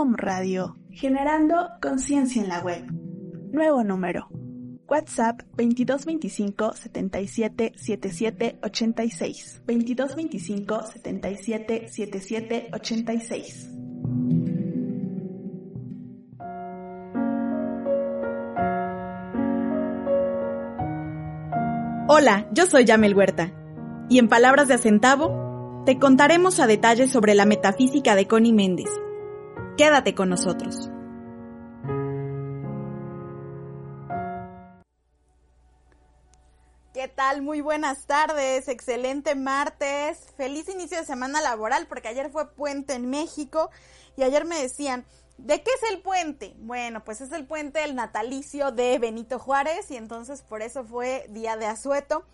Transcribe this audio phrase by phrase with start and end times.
[0.00, 2.90] Om Radio, generando conciencia en la web.
[3.52, 4.28] Nuevo número.
[4.88, 9.62] WhatsApp 2225 77 77 86.
[9.66, 13.70] 2225 77 77 86.
[22.08, 23.52] Hola, yo soy Yamel Huerta.
[24.08, 28.88] Y en palabras de Acentavo, te contaremos a detalle sobre la metafísica de Connie Méndez.
[29.80, 30.90] Quédate con nosotros.
[36.92, 37.40] ¿Qué tal?
[37.40, 43.08] Muy buenas tardes, excelente martes, feliz inicio de semana laboral porque ayer fue puente en
[43.08, 43.70] México
[44.18, 45.06] y ayer me decían,
[45.38, 46.52] ¿de qué es el puente?
[46.58, 51.24] Bueno, pues es el puente del natalicio de Benito Juárez y entonces por eso fue
[51.30, 52.26] día de asueto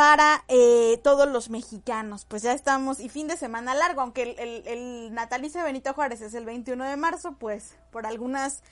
[0.00, 2.24] para eh, todos los mexicanos.
[2.24, 6.22] Pues ya estamos, y fin de semana largo, aunque el, el, natalicio de Benito Juárez
[6.22, 8.62] es el 21 de marzo, pues por algunas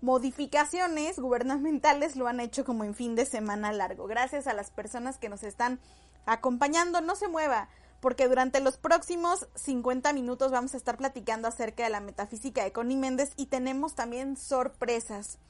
[0.00, 4.06] modificaciones gubernamentales lo han hecho como en fin de semana largo.
[4.06, 5.80] Gracias a las personas que nos están
[6.24, 11.82] acompañando, no se mueva, porque durante los próximos 50 minutos vamos a estar platicando acerca
[11.82, 15.40] de la metafísica de Connie Méndez y tenemos también sorpresas.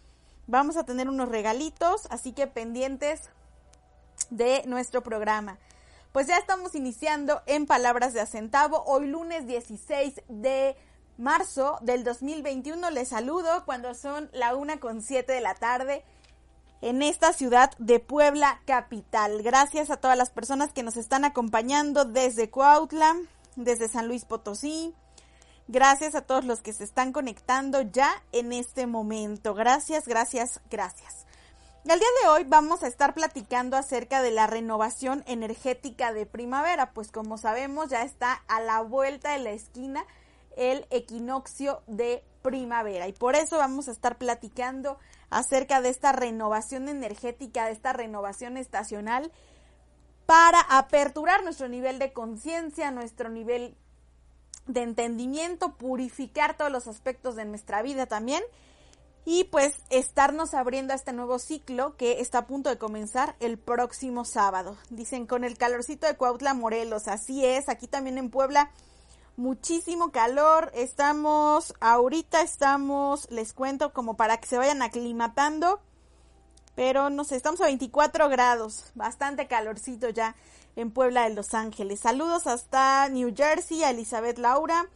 [0.47, 3.29] Vamos a tener unos regalitos, así que pendientes
[4.31, 5.59] de nuestro programa.
[6.13, 10.77] Pues ya estamos iniciando en Palabras de Acentavo, hoy lunes 16 de
[11.19, 12.91] marzo del 2021.
[12.91, 16.05] Les saludo cuando son la una con siete de la tarde
[16.81, 19.43] en esta ciudad de Puebla capital.
[19.43, 23.17] Gracias a todas las personas que nos están acompañando desde Cuautla,
[23.57, 24.95] desde San Luis Potosí.
[25.69, 29.53] Gracias a todos los que se están conectando ya en este momento.
[29.53, 31.26] Gracias, gracias, gracias.
[31.89, 36.93] El día de hoy vamos a estar platicando acerca de la renovación energética de primavera,
[36.93, 40.05] pues como sabemos ya está a la vuelta de la esquina
[40.57, 43.07] el equinoccio de primavera.
[43.07, 44.99] Y por eso vamos a estar platicando
[45.31, 49.31] acerca de esta renovación energética, de esta renovación estacional
[50.27, 53.77] para aperturar nuestro nivel de conciencia, nuestro nivel
[54.67, 58.43] de entendimiento, purificar todos los aspectos de nuestra vida también
[59.27, 63.59] y pues estarnos abriendo a este nuevo ciclo que está a punto de comenzar el
[63.59, 64.79] próximo sábado.
[64.89, 68.71] Dicen con el calorcito de Cuautla Morelos, así es, aquí también en Puebla
[69.37, 75.81] muchísimo calor, estamos, ahorita estamos, les cuento como para que se vayan aclimatando,
[76.75, 80.37] pero no sé, estamos a 24 grados, bastante calorcito ya
[80.75, 82.01] en Puebla de Los Ángeles.
[82.01, 84.87] Saludos hasta New Jersey a Elizabeth Laura.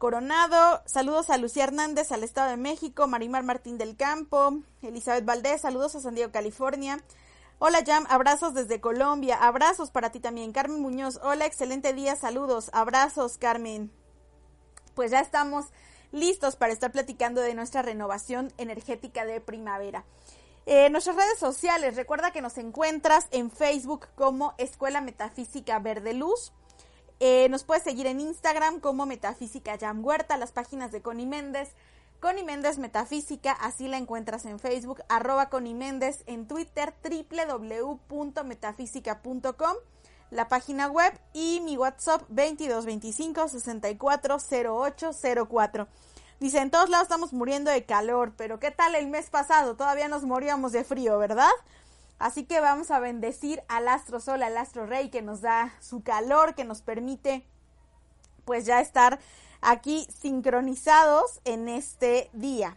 [0.00, 5.60] Coronado, saludos a Lucía Hernández, al Estado de México, Marimar Martín del Campo, Elizabeth Valdés,
[5.60, 7.04] saludos a San Diego, California.
[7.58, 10.52] Hola Jam, abrazos desde Colombia, abrazos para ti también.
[10.52, 13.92] Carmen Muñoz, hola, excelente día, saludos, abrazos Carmen.
[14.94, 15.66] Pues ya estamos
[16.12, 20.06] listos para estar platicando de nuestra renovación energética de primavera.
[20.64, 26.54] Eh, nuestras redes sociales, recuerda que nos encuentras en Facebook como Escuela Metafísica Verde Luz.
[27.22, 31.74] Eh, nos puedes seguir en Instagram como Metafísica Jam Huerta, las páginas de Connie Méndez,
[32.18, 39.76] Connie Méndez Metafísica, así la encuentras en Facebook, arroba Connie Méndez, en Twitter, www.metafísica.com,
[40.30, 45.88] la página web y mi WhatsApp 2225 640804.
[46.40, 49.76] Dice, en todos lados estamos muriendo de calor, pero ¿qué tal el mes pasado?
[49.76, 51.50] Todavía nos moríamos de frío, ¿verdad?
[52.20, 56.02] Así que vamos a bendecir al astro sol, al astro rey que nos da su
[56.02, 57.46] calor, que nos permite
[58.44, 59.18] pues ya estar
[59.62, 62.76] aquí sincronizados en este día.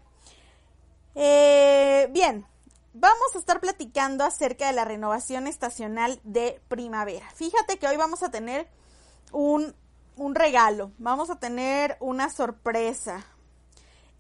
[1.14, 2.46] Eh, bien,
[2.94, 7.30] vamos a estar platicando acerca de la renovación estacional de primavera.
[7.32, 8.70] Fíjate que hoy vamos a tener
[9.34, 9.76] un,
[10.16, 13.26] un regalo, vamos a tener una sorpresa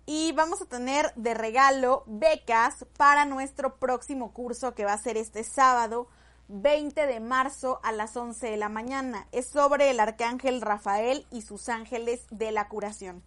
[0.06, 5.18] y vamos a tener de regalo becas para nuestro próximo curso que va a ser
[5.18, 6.08] este sábado
[6.50, 9.28] 20 de marzo a las 11 de la mañana.
[9.32, 13.24] Es sobre el arcángel Rafael y sus ángeles de la curación.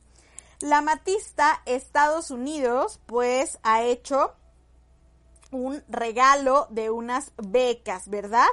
[0.61, 4.35] La Matista Estados Unidos pues ha hecho
[5.51, 8.49] un regalo de unas becas, ¿verdad?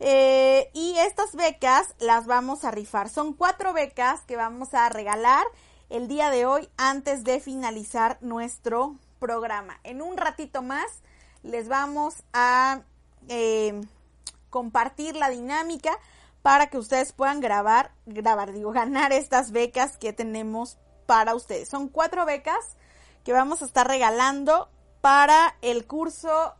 [0.00, 3.08] Eh, y estas becas las vamos a rifar.
[3.08, 5.44] Son cuatro becas que vamos a regalar
[5.90, 9.80] el día de hoy antes de finalizar nuestro programa.
[9.84, 11.02] En un ratito más
[11.42, 12.82] les vamos a
[13.28, 13.80] eh,
[14.50, 15.98] compartir la dinámica
[16.42, 21.68] para que ustedes puedan grabar, grabar, digo, ganar estas becas que tenemos para ustedes.
[21.68, 22.76] Son cuatro becas
[23.24, 24.68] que vamos a estar regalando
[25.00, 26.54] para el curso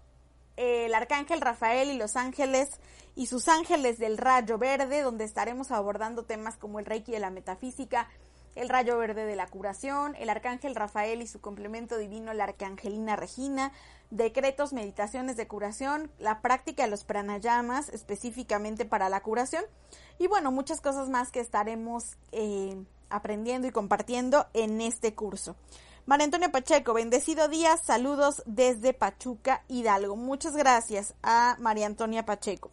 [0.56, 2.80] El Arcángel Rafael y los ángeles
[3.14, 7.30] y sus ángeles del rayo verde, donde estaremos abordando temas como el reiki de la
[7.30, 8.08] metafísica,
[8.54, 13.16] el rayo verde de la curación, el arcángel Rafael y su complemento divino, la arcangelina
[13.16, 13.72] Regina,
[14.10, 19.64] decretos, meditaciones de curación, la práctica de los pranayamas específicamente para la curación
[20.18, 22.76] y bueno, muchas cosas más que estaremos eh,
[23.10, 25.56] aprendiendo y compartiendo en este curso.
[26.06, 30.16] María Antonia Pacheco, bendecido día, saludos desde Pachuca, Hidalgo.
[30.16, 32.70] Muchas gracias a María Antonia Pacheco.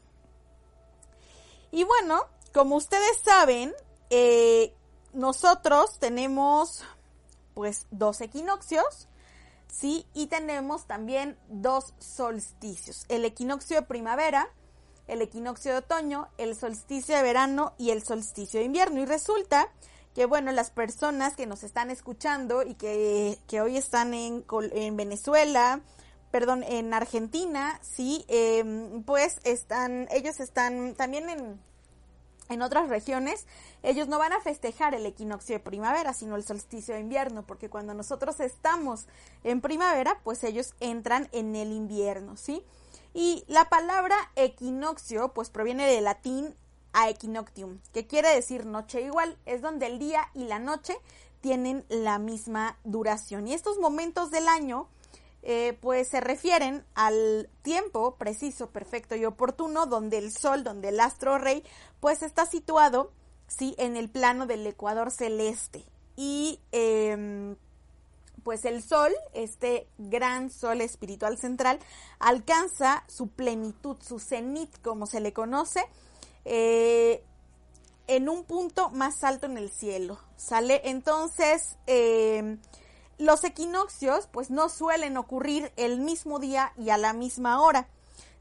[1.70, 2.22] Y bueno,
[2.54, 3.74] como ustedes saben,
[4.10, 4.74] eh,
[5.16, 6.84] nosotros tenemos
[7.54, 9.08] pues dos equinoccios,
[9.72, 10.06] ¿sí?
[10.14, 14.50] Y tenemos también dos solsticios, el equinoccio de primavera,
[15.08, 19.02] el equinoccio de otoño, el solsticio de verano y el solsticio de invierno.
[19.02, 19.72] Y resulta
[20.14, 25.82] que bueno, las personas que nos están escuchando y que, hoy están en, en, Venezuela,
[26.32, 31.60] perdón, en Argentina, sí, em, pues están, ellos están también en,
[32.50, 33.46] en otras regiones,
[33.84, 37.70] ellos no van a festejar el equinoccio de primavera, sino el solsticio de invierno, porque
[37.70, 39.08] cuando nosotros estamos
[39.44, 42.64] en primavera, pues ellos entran en el invierno, ¿sí?
[43.14, 46.56] Y la palabra equinoccio, pues proviene del latín
[46.94, 50.98] a equinoctium, que quiere decir noche igual, es donde el día y la noche
[51.42, 53.48] tienen la misma duración.
[53.48, 54.88] Y estos momentos del año,
[55.48, 61.00] eh, pues se refieren al tiempo preciso, perfecto y oportuno donde el Sol, donde el
[61.00, 61.64] astro rey,
[62.00, 63.12] pues está situado,
[63.48, 65.86] sí, en el plano del ecuador celeste.
[66.16, 67.56] Y em,
[68.44, 71.78] pues el Sol, este gran Sol espiritual central,
[72.18, 75.86] alcanza su plenitud, su cenit, como se le conoce,
[76.44, 77.24] eh,
[78.08, 80.82] en un punto más alto en el cielo, ¿sale?
[80.86, 82.58] Entonces, eh,
[83.18, 87.88] los equinoccios pues no suelen ocurrir el mismo día y a la misma hora,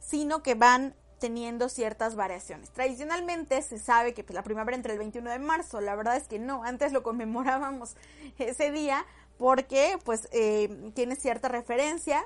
[0.00, 2.71] sino que van teniendo ciertas variaciones.
[2.71, 6.29] Tradicionalmente se sabe que pues, la primavera entre el 21 de marzo, la verdad es
[6.29, 7.97] que no, antes lo conmemorábamos
[8.38, 9.06] ese día
[9.38, 12.25] porque pues eh, tiene cierta referencia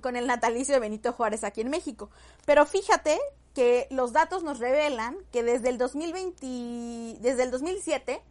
[0.00, 2.10] con el natalicio de Benito Juárez aquí en México.
[2.44, 3.18] Pero fíjate
[3.54, 8.22] que los datos nos revelan que desde el 2020, desde el 2007,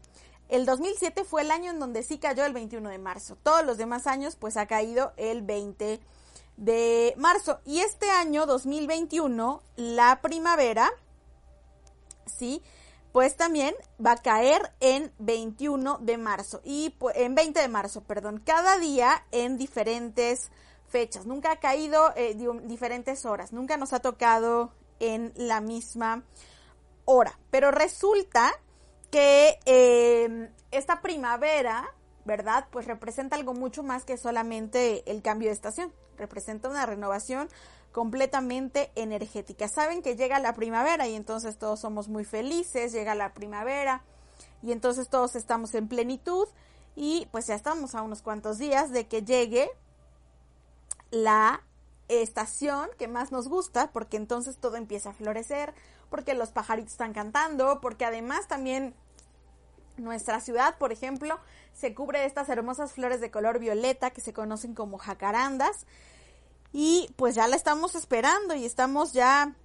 [0.50, 3.38] el 2007 fue el año en donde sí cayó el 21 de marzo.
[3.42, 6.00] Todos los demás años pues ha caído el 20
[6.58, 7.60] de marzo.
[7.66, 10.92] Y este año 2021, la primavera,
[12.26, 12.62] sí,
[13.12, 13.74] pues también
[14.04, 19.26] va a caer en 21 de marzo y en 20 de marzo, perdón, cada día
[19.32, 20.52] en diferentes
[20.88, 21.26] fechas.
[21.26, 26.24] Nunca ha caído eh, diferentes horas, nunca nos ha tocado en la misma
[27.06, 27.40] hora.
[27.52, 28.54] Pero resulta
[29.06, 31.86] que em, esta primavera,
[32.26, 32.68] ¿verdad?
[32.72, 35.94] Pues representa algo mucho más que solamente el cambio de estación.
[36.18, 37.50] Representa una renovación
[37.92, 39.68] completamente energética.
[39.68, 44.04] Saben que llega la primavera y entonces todos somos muy felices, llega la primavera
[44.62, 46.48] y entonces todos estamos en plenitud
[46.96, 49.70] y pues ya estamos a unos cuantos días de que llegue
[51.12, 51.62] la
[52.08, 55.74] estación que más nos gusta, porque entonces todo empieza a florecer,
[56.10, 58.96] porque los pajaritos están cantando, porque además también
[59.98, 61.40] nuestra ciudad, por ejemplo,
[61.74, 65.86] se cubre de estas hermosas flores de color violeta que se conocen como jacarandas.
[66.72, 69.56] Y pues ya la estamos esperando y estamos ya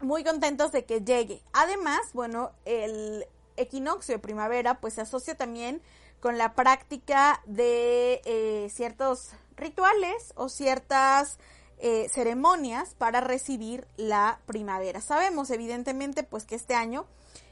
[0.00, 1.42] muy contentos de que llegue.
[1.52, 3.26] Además, bueno, el
[3.56, 5.82] equinoccio de primavera pues se asocia también
[6.20, 11.38] con la práctica de eh, ciertos rituales o ciertas
[11.80, 15.00] eh, ceremonias para recibir la primavera.
[15.00, 17.06] Sabemos evidentemente pues que este año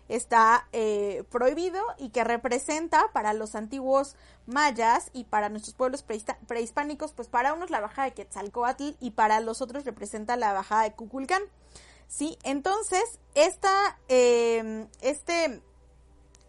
[0.09, 4.16] está eh, prohibido y que representa para los antiguos
[4.47, 6.04] mayas y para nuestros pueblos
[6.47, 10.85] prehispánicos, pues para unos la bajada de Quetzalcoatl y para los otros representa la bajada
[10.85, 11.42] de Cuculcán.
[12.09, 15.61] Sí, entonces, esta, eh, este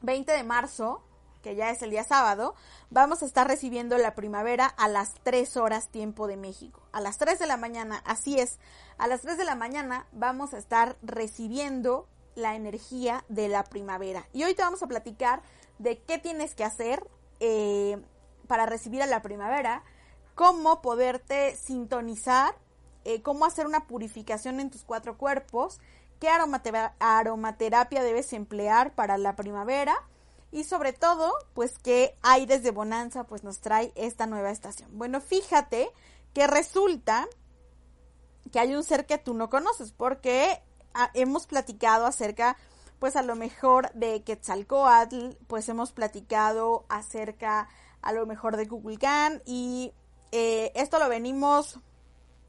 [0.02, 1.02] 20 de marzo,
[1.48, 2.56] que ya es el día sábado,
[2.90, 6.82] vamos a estar recibiendo la primavera a las 3 horas tiempo de México.
[6.92, 8.60] A las 3 de la mañana, así es,
[8.98, 14.28] a las 3 de la mañana vamos a estar recibiendo la energía de la primavera.
[14.34, 15.42] Y hoy te vamos a platicar
[15.80, 17.02] de qué tienes que hacer
[17.40, 17.98] eh,
[18.48, 19.84] para recibir a la primavera,
[20.36, 22.56] cómo poderte sintonizar,
[23.06, 25.80] eh, cómo hacer una purificación en tus cuatro cuerpos,
[26.20, 29.96] qué aromaterapia debes emplear para la primavera
[30.58, 34.90] y sobre todo, pues qué aires de bonanza pues nos trae esta nueva estación.
[34.98, 35.92] Bueno, fíjate
[36.34, 37.28] que resulta
[38.52, 40.64] que hay un ser que tú no conoces porque
[41.14, 42.58] hemos platicado acerca,
[42.98, 47.70] pues a lo mejor de Quetzalcoatl, pues hemos platicado acerca
[48.02, 49.94] a lo mejor de Kukulcán y
[50.32, 51.80] eh, esto lo venimos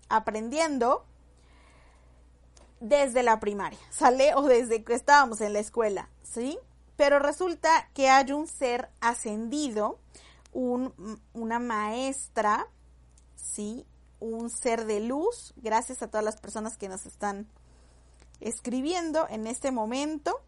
[0.09, 1.05] aprendiendo
[2.81, 4.35] desde la primaria, ¿sale?
[4.35, 6.59] O desde que estábamos en la escuela, ¿sí?
[6.99, 10.01] Pero resulta que hay un ser ascendido,
[10.53, 10.93] un,
[11.33, 12.67] una maestra,
[13.37, 13.87] ¿sí?
[14.19, 17.47] Un ser de luz, gracias a todas las personas que nos están
[18.41, 20.41] escribiendo en este momento.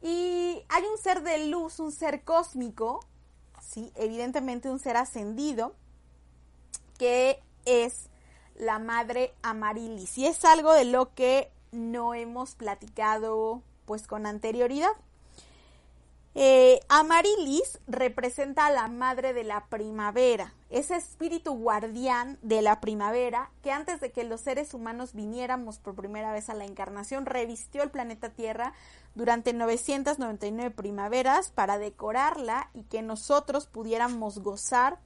[0.00, 3.00] Y hay un ser de luz, un ser cósmico,
[3.60, 3.90] ¿sí?
[3.96, 5.74] evidentemente un ser ascendido,
[6.98, 8.10] que es
[8.54, 10.18] la madre Amarilis.
[10.18, 14.92] Y es algo de lo que no hemos platicado pues con anterioridad.
[16.36, 23.52] Eh, Amarilis representa a la madre de la primavera, ese espíritu guardián de la primavera
[23.62, 27.84] que antes de que los seres humanos viniéramos por primera vez a la encarnación, revistió
[27.84, 28.72] el planeta Tierra
[29.14, 34.98] durante 999 primaveras para decorarla y que nosotros pudiéramos gozar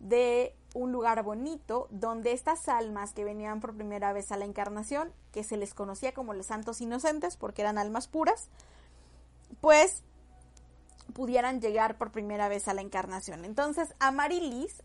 [0.00, 5.14] de un lugar bonito donde estas almas que venían por primera vez a la encarnación,
[5.32, 8.50] que se les conocía como los santos inocentes porque eran almas puras,
[9.62, 10.02] pues
[11.12, 13.44] pudieran llegar por primera vez a la encarnación.
[13.44, 14.82] Entonces, Amarilis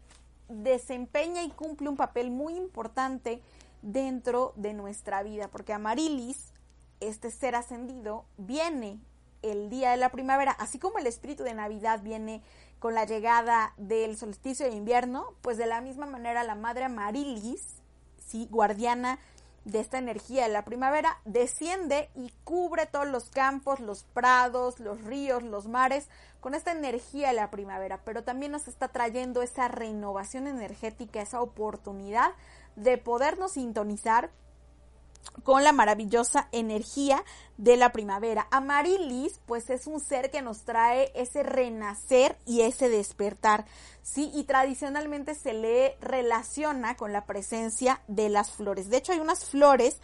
[0.49, 3.41] desempeña y cumple un papel muy importante
[3.81, 6.53] dentro de nuestra vida, porque Amarilis,
[6.99, 8.99] este ser ascendido, viene
[9.41, 12.41] el día de la primavera, así como el espíritu de Navidad viene
[12.79, 17.81] con la llegada del solsticio de invierno, pues de la misma manera la madre Amarilis,
[18.17, 19.19] sí, guardiana
[19.67, 20.43] de esta energía.
[20.43, 26.09] De la primavera desciende y cubre todos los campos, los prados, los ríos, los mares
[26.39, 31.41] con esta energía de la primavera, pero también nos está trayendo esa renovación energética, esa
[31.41, 32.31] oportunidad
[32.75, 34.31] de podernos sintonizar
[35.43, 37.23] con la maravillosa energía
[37.57, 38.47] de la primavera.
[38.51, 43.65] Amarilis, pues es un ser que nos trae ese renacer y ese despertar,
[44.01, 44.31] ¿sí?
[44.33, 48.89] Y tradicionalmente se le relaciona con la presencia de las flores.
[48.89, 49.99] De hecho, hay unas flores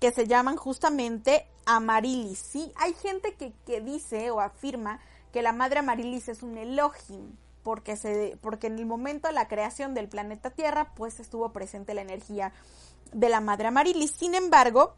[0.00, 2.72] que se llaman justamente amarilis, ¿sí?
[2.76, 5.00] Hay gente que, que dice o afirma
[5.32, 9.48] que la madre amarilis es un Elohim, porque, se, porque en el momento de la
[9.48, 12.52] creación del planeta Tierra, pues estuvo presente la energía
[13.12, 14.12] de la madre Amarilis.
[14.12, 14.94] Sin embargo,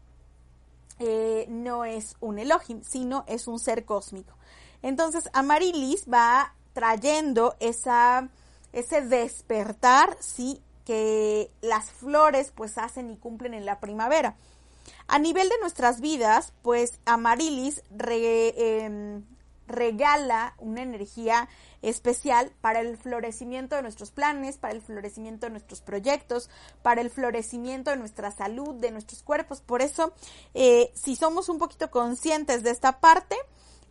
[0.99, 4.35] eh, no es un Elohim, sino es un ser cósmico.
[4.81, 8.29] Entonces, Amarilis va trayendo esa,
[8.73, 14.35] ese despertar, sí, que las flores pues hacen y cumplen en la primavera.
[15.07, 19.23] A nivel de nuestras vidas, pues Amarilis em,
[19.67, 21.47] regala una energía
[21.81, 26.49] especial para el florecimiento de nuestros planes, para el florecimiento de nuestros proyectos,
[26.81, 29.61] para el florecimiento de nuestra salud, de nuestros cuerpos.
[29.61, 30.13] Por eso,
[30.53, 33.35] eh, si somos un poquito conscientes de esta parte,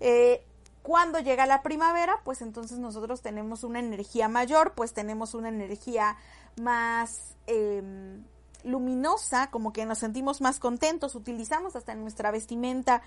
[0.00, 0.44] eh,
[0.82, 6.16] cuando llega la primavera, pues entonces nosotros tenemos una energía mayor, pues tenemos una energía
[6.60, 8.24] más em,
[8.64, 13.02] luminosa, como que nos sentimos más contentos, utilizamos hasta en nuestra vestimenta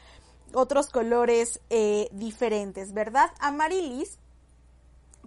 [0.54, 3.32] otros colores eh, diferentes, ¿verdad?
[3.40, 4.20] Amarilis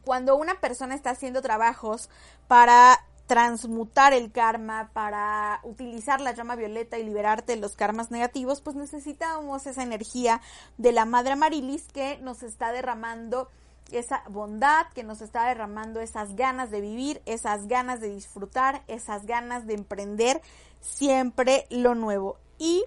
[0.05, 2.09] cuando una persona está haciendo trabajos
[2.47, 8.63] para transmutar el karma, para utilizar la llama violeta y liberarte de los karmas negativos,
[8.63, 10.41] pues necesitamos esa energía
[10.79, 13.51] de la Madre Amarilis que nos está derramando
[13.93, 19.27] esa bondad, que nos está derramando esas ganas de vivir, esas ganas de disfrutar, esas
[19.27, 20.41] ganas de emprender
[20.81, 22.39] siempre lo nuevo.
[22.59, 22.85] Y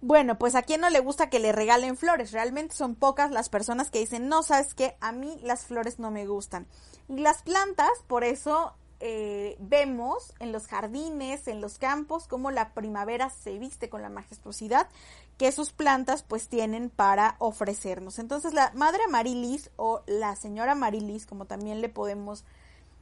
[0.00, 2.32] bueno, pues a quien no le gusta que le regalen flores.
[2.32, 6.10] Realmente son pocas las personas que dicen, no, sabes que a mí las flores no
[6.10, 6.66] me gustan.
[7.08, 12.74] Y las plantas, por eso eh, vemos en los jardines, en los campos, cómo la
[12.74, 14.88] primavera se viste con la majestuosidad
[15.36, 18.18] que sus plantas pues tienen para ofrecernos.
[18.18, 22.44] Entonces la madre Amarilis o la señora Amarilis, como también le podemos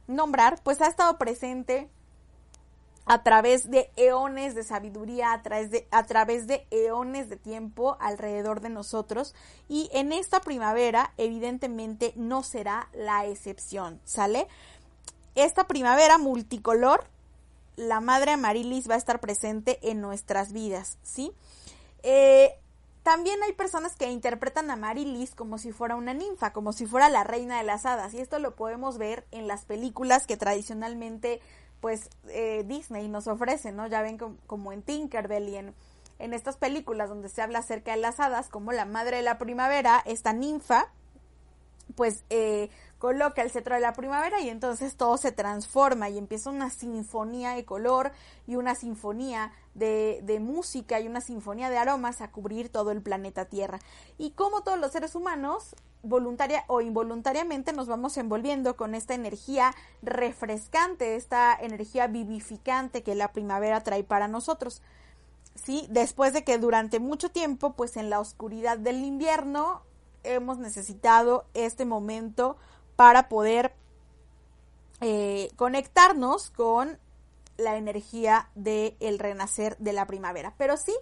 [0.07, 1.89] nombrar, pues ha estado presente
[3.07, 7.97] a través de eones de sabiduría, a través de, a través de eones de tiempo
[8.01, 9.33] alrededor de nosotros
[9.69, 14.47] y en esta primavera evidentemente no será la excepción, ¿sale?
[15.35, 17.05] Esta primavera multicolor,
[17.77, 21.31] la Madre Amarilis va a estar presente en nuestras vidas, ¿sí?
[22.03, 22.59] Eh,
[23.03, 27.07] también hay personas que interpretan a Amarilis como si fuera una ninfa, como si fuera
[27.07, 31.39] la reina de las hadas, y esto lo podemos ver en las películas que tradicionalmente
[31.79, 33.87] pues eh, Disney nos ofrece, ¿no?
[33.87, 35.73] Ya ven como, en Tinkerbell y en,
[36.19, 39.37] en estas películas donde se habla acerca de las hadas, como la madre de la
[39.37, 40.91] primavera, esta ninfa,
[41.95, 46.49] pues eh, coloca el cetro de la primavera y entonces todo se transforma y empieza
[46.49, 48.11] una sinfonía de color
[48.47, 53.01] y una sinfonía de, de, música y una sinfonía de aromas a cubrir todo el
[53.01, 53.79] planeta Tierra.
[54.17, 59.73] Y como todos los seres humanos, voluntaria o involuntariamente nos vamos envolviendo con esta energía
[60.01, 64.81] refrescante, esta energía vivificante que la primavera trae para nosotros.
[65.55, 65.87] ¿Sí?
[65.89, 69.81] Después de que durante mucho tiempo, pues en la oscuridad del invierno,
[70.23, 72.57] hemos necesitado este momento
[72.97, 73.73] para poder
[74.99, 76.99] eh, conectarnos con
[77.55, 80.53] la energía del el renacer de la primavera.
[80.57, 80.93] Pero sí,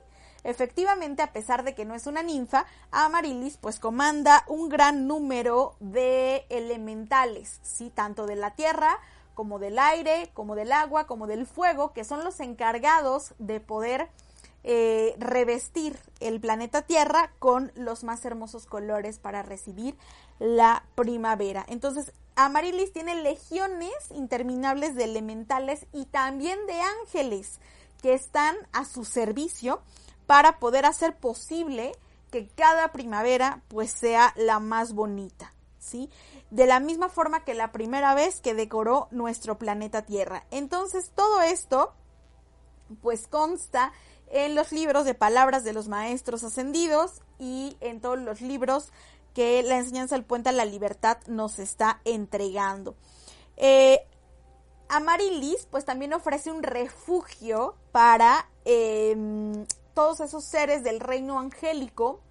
[0.46, 5.76] Efectivamente, a pesar de que no es una ninfa, Amarilis pues comanda un gran número
[5.80, 7.90] de elementales, ¿sí?
[7.90, 9.00] Tanto de la tierra
[9.34, 14.12] como del aire, como del agua, como del fuego, que son los encargados de poder
[14.64, 19.96] eh, revestir el planeta Tierra con los más hermosos colores para recibir
[20.40, 21.66] la primavera.
[21.68, 27.60] Entonces, Amarilis tiene legiones interminables de elementales y también de ángeles
[28.02, 29.82] que están a su servicio
[30.28, 31.94] para poder hacer posible
[32.32, 36.10] que cada primavera pues sea la más bonita, ¿sí?
[36.50, 40.46] De la misma forma que la primera vez que decoró nuestro planeta Tierra.
[40.52, 41.94] Entonces todo esto
[43.02, 43.94] pues consta
[44.30, 48.92] en los libros de palabras de los maestros ascendidos y en todos los libros
[49.36, 52.96] que la enseñanza del puente a la libertad nos está entregando.
[53.58, 54.08] Eh,
[54.90, 62.22] Amarilis pues también ofrece un refugio para em, todos esos seres del reino angélico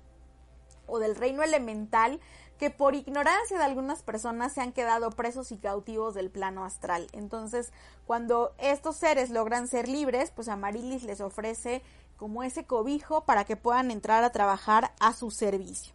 [0.87, 2.21] o del reino elemental
[2.59, 7.09] que por ignorancia de algunas personas se han quedado presos y cautivos del plano astral.
[7.13, 7.73] Entonces,
[8.07, 11.83] cuando estos seres logran ser libres, pues Amarilis les ofrece
[12.17, 15.93] como ese cobijo para que puedan entrar a trabajar a su servicio.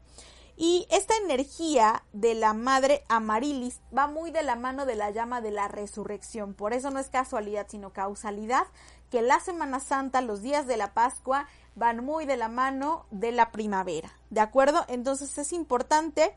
[0.61, 5.39] Y esta energía de la madre Amarilis va muy de la mano de la llama
[5.39, 6.53] de la resurrección.
[6.53, 8.67] Por eso no es casualidad, sino causalidad,
[9.09, 13.31] que la Semana Santa, los días de la Pascua, van muy de la mano de
[13.31, 14.11] la primavera.
[14.31, 14.83] ¿De acuerdo?
[14.89, 16.35] Entonces es importante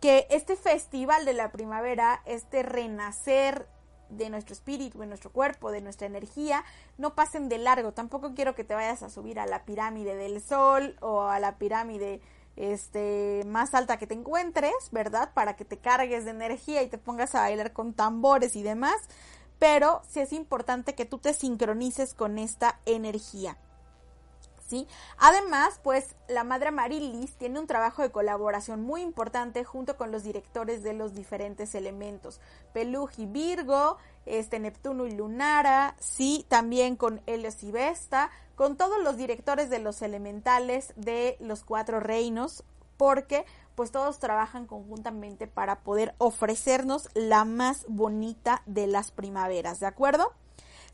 [0.00, 3.68] que este festival de la primavera, este renacer
[4.08, 6.64] de nuestro espíritu, de nuestro cuerpo, de nuestra energía,
[6.96, 7.92] no pasen de largo.
[7.92, 11.58] Tampoco quiero que te vayas a subir a la pirámide del sol o a la
[11.58, 12.22] pirámide
[12.56, 15.32] este, más alta que te encuentres, ¿verdad?
[15.34, 18.96] Para que te cargues de energía y te pongas a bailar con tambores y demás.
[19.58, 23.56] Pero sí es importante que tú te sincronices con esta energía.
[24.66, 24.88] ¿Sí?
[25.18, 30.22] Además, pues la Madre Marilis tiene un trabajo de colaboración muy importante junto con los
[30.22, 32.40] directores de los diferentes elementos,
[32.72, 39.02] Peluj y Virgo, este Neptuno y Lunara, sí, también con Helios y Vesta, con todos
[39.02, 42.64] los directores de los elementales de los cuatro reinos,
[42.96, 49.86] porque pues todos trabajan conjuntamente para poder ofrecernos la más bonita de las primaveras, ¿de
[49.86, 50.32] acuerdo?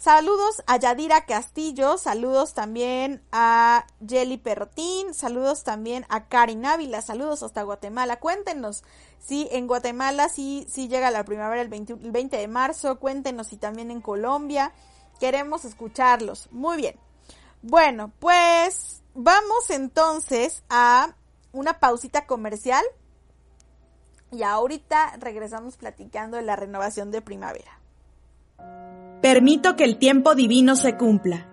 [0.01, 7.43] Saludos a Yadira Castillo, saludos también a Jelly Perrotín, saludos también a Karin Ávila, saludos
[7.43, 8.19] hasta Guatemala.
[8.19, 8.83] Cuéntenos
[9.21, 13.49] si en Guatemala sí, sí llega la primavera el 20, el 20 de marzo, cuéntenos
[13.49, 14.73] si también en Colombia.
[15.21, 16.49] Queremos escucharlos.
[16.51, 16.97] Muy bien.
[17.63, 21.15] Bueno, pues vamos entonces a
[21.53, 22.85] una pausita comercial
[24.33, 27.79] y ahorita regresamos platicando de la renovación de primavera.
[29.21, 31.47] Permito que el tiempo divino se cumpla,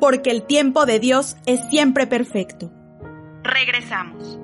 [0.00, 2.70] porque el tiempo de Dios es siempre perfecto.
[3.42, 4.38] Regresamos.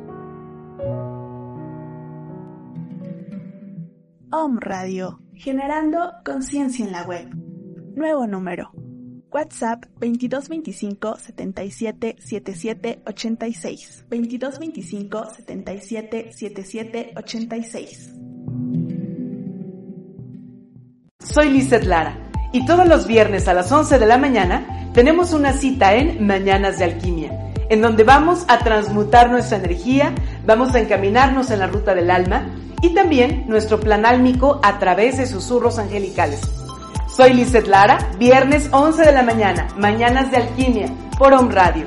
[4.32, 7.34] Om Radio, generando conciencia en la web.
[7.96, 8.70] Nuevo número
[9.32, 14.04] WhatsApp 2225 77 77 86.
[14.08, 18.14] 2225 77 77 86.
[21.24, 22.16] soy Lizeth Lara
[22.52, 26.78] y todos los viernes a las 11 de la mañana tenemos una cita en Mañanas
[26.78, 30.12] de Alquimia, en donde vamos a transmutar nuestra energía,
[30.46, 32.46] vamos a encaminarnos en la ruta del alma
[32.82, 36.40] y también nuestro plan álmico a través de susurros angelicales.
[37.08, 40.86] Soy Lizeth Lara, viernes 11 de la mañana, Mañanas de Alquimia,
[41.18, 41.86] por Home Radio.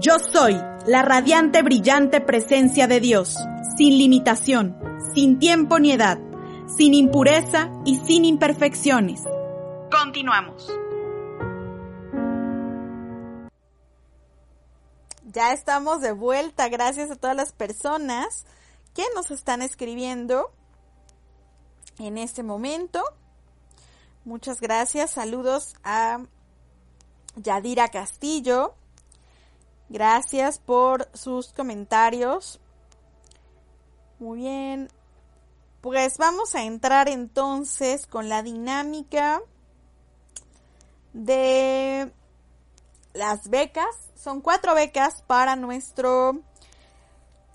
[0.00, 0.54] Yo soy
[0.86, 3.36] la radiante, brillante presencia de Dios,
[3.76, 4.78] sin limitación,
[5.12, 6.20] sin tiempo ni edad,
[6.68, 9.24] sin impureza y sin imperfecciones.
[9.90, 10.70] Continuamos.
[15.24, 18.46] Ya estamos de vuelta, gracias a todas las personas
[18.94, 20.52] que nos están escribiendo
[21.98, 23.02] en este momento.
[24.24, 26.20] Muchas gracias, saludos a
[27.34, 28.77] Yadira Castillo.
[29.88, 32.60] Gracias por sus comentarios.
[34.18, 34.88] Muy bien.
[35.80, 39.40] Pues vamos a entrar entonces con la dinámica
[41.12, 42.12] de
[43.14, 43.94] las becas.
[44.14, 46.40] Son cuatro becas para nuestro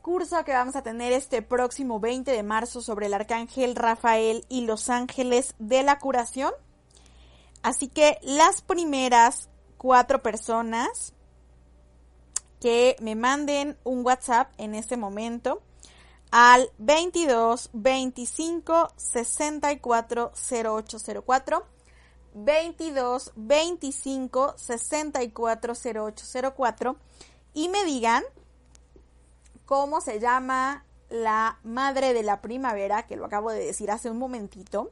[0.02, 4.66] curso que vamos a tener este próximo 20 de marzo sobre el arcángel Rafael y
[4.66, 6.52] los ángeles de la curación.
[7.62, 11.14] Así que las primeras cuatro personas
[12.64, 15.62] que me manden un WhatsApp en este momento
[16.32, 21.66] al 22 25 64 0804
[22.34, 26.96] 22 25 64 0804
[27.54, 28.24] y me digan
[29.66, 34.20] cómo se llama la madre de la primavera, que lo acabo de decir hace un
[34.20, 34.90] momentito.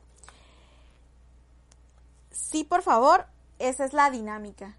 [2.31, 3.27] Sí, por favor,
[3.59, 4.75] esa es la dinámica.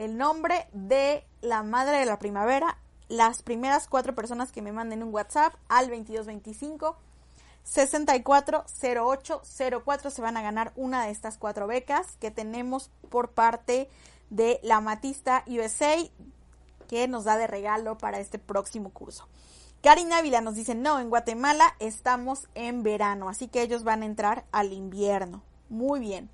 [0.00, 2.78] El nombre de la madre de la primavera.
[3.10, 6.96] Las primeras cuatro personas que me manden un WhatsApp al 2225
[7.64, 13.90] 640804 se van a ganar una de estas cuatro becas que tenemos por parte
[14.30, 15.96] de la Matista USA
[16.88, 19.28] que nos da de regalo para este próximo curso.
[19.82, 24.06] Karina Ávila nos dice, no, en Guatemala estamos en verano, así que ellos van a
[24.06, 25.42] entrar al invierno.
[25.68, 26.30] Muy bien.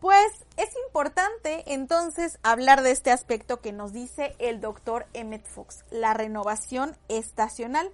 [0.00, 5.84] Pues es importante entonces hablar de este aspecto que nos dice el doctor Emmett Fox,
[5.90, 7.90] la renovación estacional.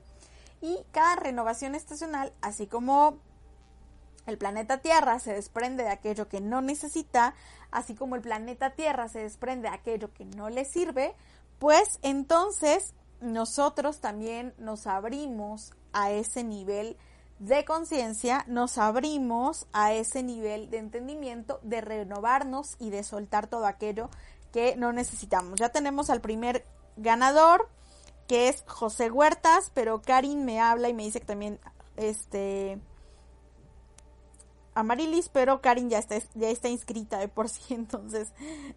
[0.60, 3.18] Y cada renovación estacional, así como
[4.26, 7.34] el planeta Tierra se desprende de aquello que no necesita,
[7.70, 11.14] así como el planeta Tierra se desprende de aquello que no le sirve,
[11.58, 16.96] pues entonces nosotros también nos abrimos a ese nivel
[17.42, 23.66] de conciencia, nos abrimos a ese nivel de entendimiento, de renovarnos y de soltar todo
[23.66, 24.10] aquello
[24.52, 25.58] que no necesitamos.
[25.58, 26.64] Ya tenemos al primer
[26.96, 27.68] ganador,
[28.28, 31.58] que es José Huertas, pero Karin me habla y me dice que también
[31.96, 32.80] este
[34.74, 38.32] Amarilis, pero Karin ya está, ya está inscrita de por sí, entonces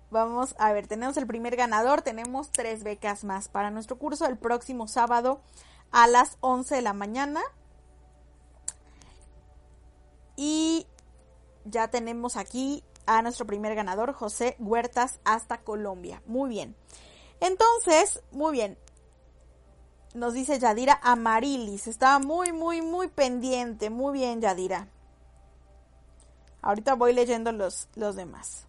[0.09, 4.39] vamos a ver, tenemos el primer ganador, tenemos tres becas más para nuestro curso el
[4.39, 5.39] próximo sábado
[5.91, 7.41] a las 11 de la mañana.
[10.35, 10.87] Y
[11.65, 16.21] ya tenemos aquí a nuestro primer ganador, José Huertas, hasta Colombia.
[16.25, 16.75] Muy bien.
[17.39, 18.77] Entonces, muy bien.
[20.13, 21.87] Nos dice Yadira Amarilis.
[21.87, 23.89] Estaba muy, muy, muy pendiente.
[23.89, 24.87] Muy bien, Yadira.
[26.61, 28.67] Ahorita voy leyendo los, los demás.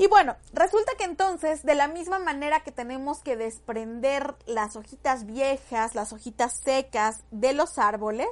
[0.00, 5.26] Y bueno, resulta que entonces, de la misma manera que tenemos que desprender las hojitas
[5.26, 8.28] viejas, las hojitas secas de los árboles,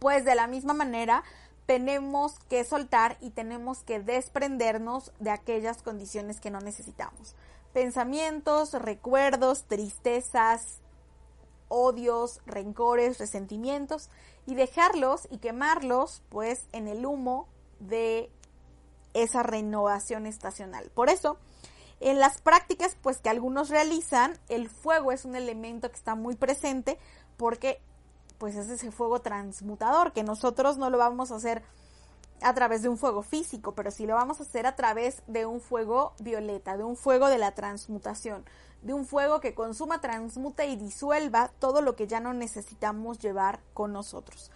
[0.00, 1.22] pues de la misma manera
[1.66, 7.36] tenemos que soltar y tenemos que desprendernos de aquellas condiciones que no necesitamos.
[7.72, 10.80] Pensamientos, recuerdos, tristezas,
[11.68, 14.10] odios, rencores, resentimientos
[14.44, 17.46] y dejarlos y quemarlos pues en el humo
[17.78, 18.32] de
[19.14, 20.90] esa renovación estacional.
[20.94, 21.38] Por eso,
[22.00, 26.34] en las prácticas pues que algunos realizan, el fuego es un elemento que está muy
[26.34, 26.98] presente
[27.36, 27.80] porque
[28.38, 31.62] pues es ese fuego transmutador que nosotros no lo vamos a hacer
[32.42, 35.44] a través de un fuego físico, pero sí lo vamos a hacer a través de
[35.44, 38.44] un fuego violeta, de un fuego de la transmutación,
[38.82, 43.60] de un fuego que consuma, transmute y disuelva todo lo que ya no necesitamos llevar
[43.74, 44.50] con nosotros.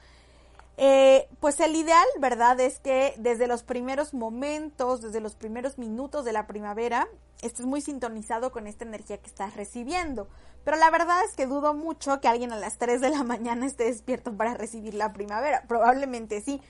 [0.76, 2.58] Eh, pues el ideal, ¿verdad?
[2.60, 7.06] Es que desde los primeros momentos, desde los primeros minutos de la primavera,
[7.42, 10.28] estés muy sintonizado con esta energía que estás recibiendo.
[10.64, 13.66] Pero la verdad es que dudo mucho que alguien a las 3 de la mañana
[13.66, 15.64] esté despierto para recibir la primavera.
[15.68, 16.60] Probablemente sí,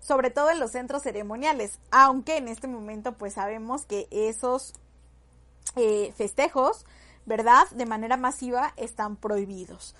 [0.00, 4.72] sobre todo en los centros ceremoniales, aunque en este momento pues sabemos que esos
[5.76, 6.84] eh, festejos,
[7.26, 7.68] ¿verdad?
[7.72, 9.94] De manera masiva están prohibidos.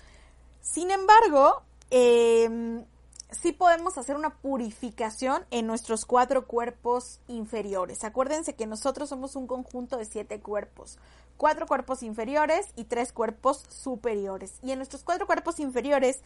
[0.61, 2.83] Sin embargo, eh,
[3.31, 8.03] sí podemos hacer una purificación en nuestros cuatro cuerpos inferiores.
[8.03, 10.97] Acuérdense que nosotros somos un conjunto de siete cuerpos,
[11.35, 14.59] cuatro cuerpos inferiores y tres cuerpos superiores.
[14.63, 16.21] Y en nuestros cuatro cuerpos inferiores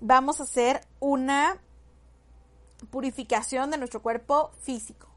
[0.00, 1.60] vamos a hacer una
[2.90, 5.09] purificación de nuestro cuerpo físico.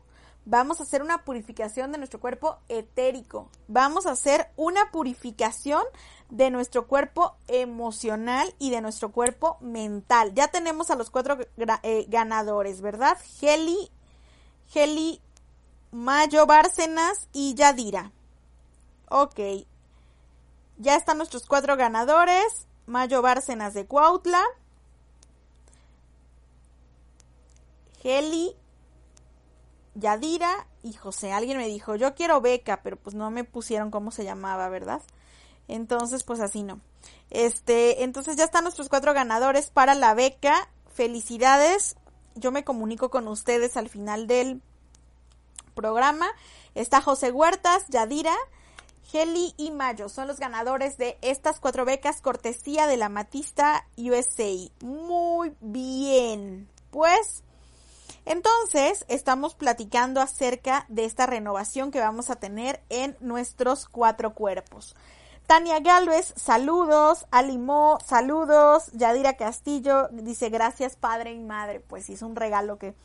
[0.46, 3.50] Vamos a hacer una purificación de nuestro cuerpo etérico.
[3.68, 5.84] Vamos a hacer una purificación
[6.30, 10.34] de nuestro cuerpo emocional y de nuestro cuerpo mental.
[10.34, 11.38] Ya tenemos a los cuatro
[11.84, 13.18] eh, ganadores, ¿verdad?
[13.42, 13.90] Heli,
[14.74, 15.22] Heli,
[15.92, 18.12] Mayo, Bárcenas y Yadira.
[19.10, 19.40] Ok.
[20.78, 22.68] Ya están nuestros cuatro ganadores.
[22.86, 24.44] Mayo Bárcenas de Cuautla.
[28.04, 28.58] Heli,
[29.96, 31.32] Yadira y José.
[31.32, 35.02] Alguien me dijo, yo quiero beca, pero pues no me pusieron cómo se llamaba, ¿verdad?
[35.68, 36.82] Entonces, pues así no.
[37.30, 40.70] Este, entonces ya están nuestros cuatro ganadores para la beca.
[40.94, 41.96] Felicidades.
[42.36, 44.62] Yo me comunico con ustedes al final del
[45.74, 46.28] programa.
[46.76, 48.36] Está José Huertas, Yadira,
[49.12, 50.10] Heli y Mayo.
[50.10, 54.52] Son los ganadores de estas cuatro becas cortesía de la Matista USA.
[54.82, 56.70] Muy bien.
[56.92, 57.44] Pues,
[58.26, 64.96] entonces, estamos platicando acerca de esta renovación que vamos a tener en nuestros cuatro cuerpos.
[65.48, 67.26] Tania Galvez, saludos.
[67.30, 68.92] Alimó, saludos.
[68.94, 71.82] Yadira Castillo dice gracias padre y madre.
[71.82, 72.96] Pues hizo un regalo que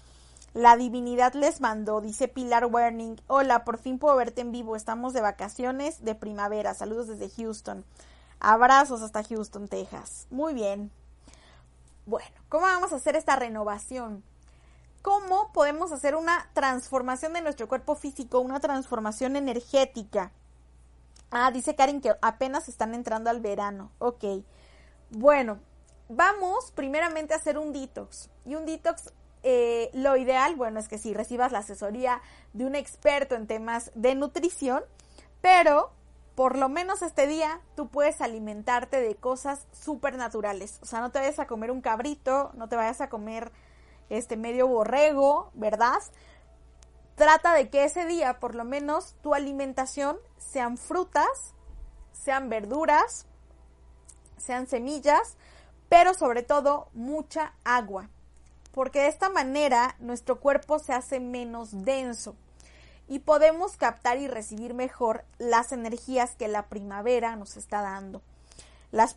[0.55, 2.01] la divinidad les mandó.
[2.01, 4.77] Dice Pilar Werning, hola, por fin puedo verte en vivo.
[4.77, 6.75] Estamos de vacaciones de primavera.
[6.75, 7.85] Saludos desde Houston.
[8.39, 10.29] Abrazos hasta Houston, Texas.
[10.31, 10.93] Muy bien.
[12.07, 14.23] Bueno, ¿cómo vamos a hacer esta renovación?
[15.03, 20.33] ¿Cómo podemos hacer una transformación de nuestro cuerpo físico, una transformación energética?
[21.31, 23.93] Ah, dice Karen que apenas están entrando al verano.
[23.99, 24.25] Ok.
[25.11, 25.59] Bueno,
[26.09, 28.31] vamos primeramente a hacer un detox.
[28.45, 32.21] Y un detox, eh, lo ideal, bueno, es que si recibas la asesoría
[32.53, 34.83] de un experto en temas de nutrición,
[35.41, 35.93] pero
[36.35, 40.79] por lo menos este día tú puedes alimentarte de cosas súper naturales.
[40.83, 43.53] O sea, no te vayas a comer un cabrito, no te vayas a comer
[44.11, 45.99] este medio borrego, ¿verdad?
[47.15, 51.55] Trata de que ese día, por lo menos, tu alimentación sean frutas,
[52.13, 53.27] sean verduras,
[54.37, 55.37] sean semillas,
[55.89, 58.09] pero sobre todo mucha agua.
[58.73, 62.37] Porque de esta manera nuestro cuerpo se hace menos denso
[63.09, 68.23] y podemos captar y recibir mejor las energías que la primavera nos está dando.
[68.91, 69.17] Las,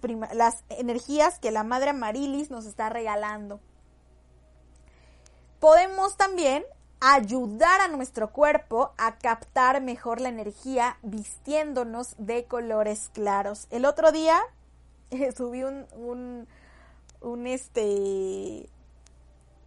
[0.70, 3.60] energías que la Madre Amarilis nos está regalando.
[5.62, 6.64] Podemos también
[7.02, 13.68] ayudar a nuestro cuerpo a captar mejor la energía vistiéndonos de colores claros.
[13.70, 14.40] El otro día
[15.12, 16.48] eh, subí un,
[17.22, 18.68] un, este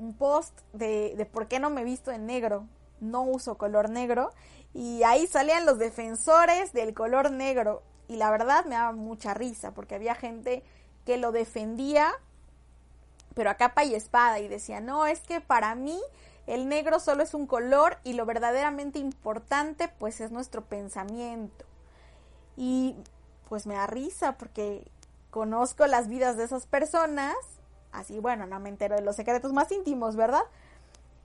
[0.01, 2.67] un post de, de por qué no me visto en negro,
[2.99, 4.33] no uso color negro.
[4.73, 7.85] Y ahí salían los defensores del color negro.
[8.09, 10.65] Y la verdad me daba mucha risa porque había gente
[11.07, 12.13] que lo defendía
[13.35, 16.01] pero a capa y espada y decía, no, es que para mí
[16.47, 21.65] el negro solo es un color y lo verdaderamente importante pues es nuestro pensamiento.
[22.57, 22.97] Y
[23.49, 24.87] pues me da risa porque
[25.31, 27.35] conozco las vidas de esas personas,
[27.93, 30.45] así bueno, no me entero de los secretos más íntimos, ¿verdad?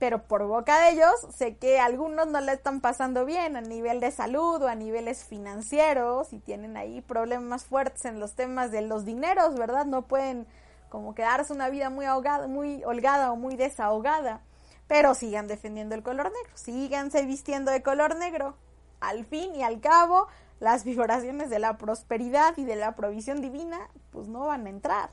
[0.00, 4.00] pero por boca de ellos sé que algunos no le están pasando bien a nivel
[4.00, 8.80] de salud o a niveles financieros y tienen ahí problemas fuertes en los temas de
[8.80, 9.84] los dineros, ¿verdad?
[9.84, 10.46] No pueden
[10.90, 14.42] como quedarse una vida muy ahogada, muy holgada o muy desahogada,
[14.86, 18.56] pero sigan defendiendo el color negro, síganse vistiendo de color negro.
[19.00, 20.26] Al fin y al cabo,
[20.58, 25.10] las vibraciones de la prosperidad y de la provisión divina pues no van a entrar.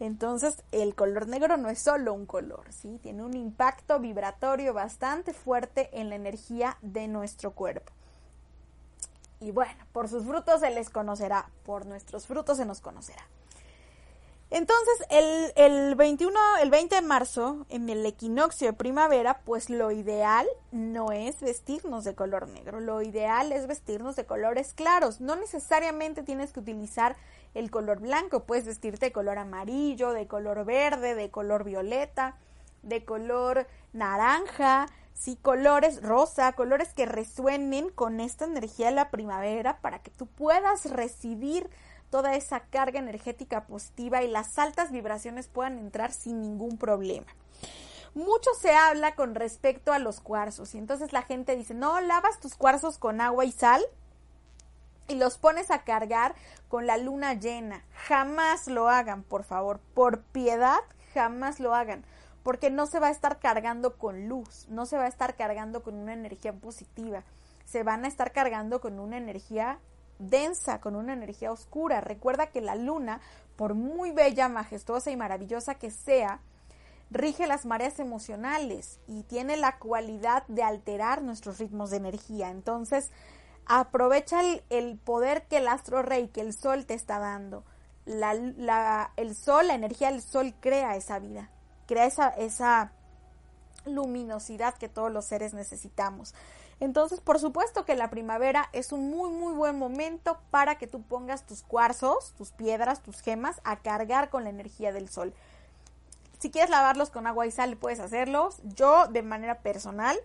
[0.00, 2.98] Entonces, el color negro no es solo un color, ¿sí?
[3.02, 7.92] Tiene un impacto vibratorio bastante fuerte en la energía de nuestro cuerpo.
[9.40, 13.24] Y bueno, por sus frutos se les conocerá, por nuestros frutos se nos conocerá.
[14.50, 19.90] Entonces, el, el 21, el 20 de marzo, en el equinoccio de primavera, pues lo
[19.90, 25.20] ideal no es vestirnos de color negro, lo ideal es vestirnos de colores claros.
[25.20, 27.16] No necesariamente tienes que utilizar
[27.54, 32.36] el color blanco, puedes vestirte de color amarillo, de color verde, de color violeta,
[32.82, 39.78] de color naranja, sí, colores rosa, colores que resuenen con esta energía de la primavera
[39.80, 41.70] para que tú puedas recibir
[42.14, 47.26] toda esa carga energética positiva y las altas vibraciones puedan entrar sin ningún problema.
[48.14, 52.38] Mucho se habla con respecto a los cuarzos y entonces la gente dice, no, lavas
[52.38, 53.84] tus cuarzos con agua y sal
[55.08, 56.36] y los pones a cargar
[56.68, 57.82] con la luna llena.
[58.06, 59.80] Jamás lo hagan, por favor.
[59.92, 60.78] Por piedad,
[61.14, 62.04] jamás lo hagan.
[62.44, 65.82] Porque no se va a estar cargando con luz, no se va a estar cargando
[65.82, 67.24] con una energía positiva.
[67.64, 69.80] Se van a estar cargando con una energía
[70.18, 72.00] densa, con una energía oscura.
[72.00, 73.20] Recuerda que la luna,
[73.56, 76.40] por muy bella, majestuosa y maravillosa que sea,
[77.10, 82.50] rige las mareas emocionales y tiene la cualidad de alterar nuestros ritmos de energía.
[82.50, 83.10] Entonces,
[83.66, 87.64] Aprovecha el, poder que el astro rey, que el sol te está dando.
[88.04, 91.50] La, el sol, la energía del sol crea esa vida,
[91.86, 92.92] crea esa, esa
[93.86, 96.34] luminosidad que todos los seres necesitamos.
[96.84, 101.02] Entonces, por supuesto que la primavera es un muy, muy buen momento para que tú
[101.02, 105.34] pongas tus cuarzos, tus piedras, tus gemas a cargar con la energía del sol.
[106.38, 108.58] Si quieres lavarlos con agua y sal, puedes hacerlos.
[108.64, 110.18] Yo, de manera personal,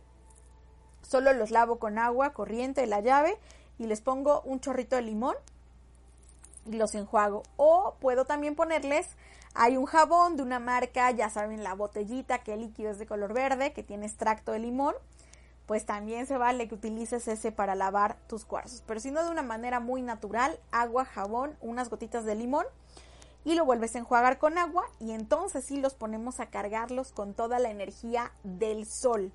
[1.01, 3.37] Solo los lavo con agua corriente de la llave
[3.77, 5.35] y les pongo un chorrito de limón
[6.65, 7.43] y los enjuago.
[7.57, 9.07] O puedo también ponerles,
[9.53, 13.07] hay un jabón de una marca, ya saben, la botellita que el líquido es de
[13.07, 14.93] color verde, que tiene extracto de limón.
[15.69, 18.81] Pues también se vale que utilices ese para lavar tus cuarzos.
[18.87, 22.65] Pero si no de una manera muy natural, agua, jabón, unas gotitas de limón
[23.45, 27.35] y lo vuelves a enjuagar con agua y entonces sí los ponemos a cargarlos con
[27.35, 29.31] toda la energía del sol.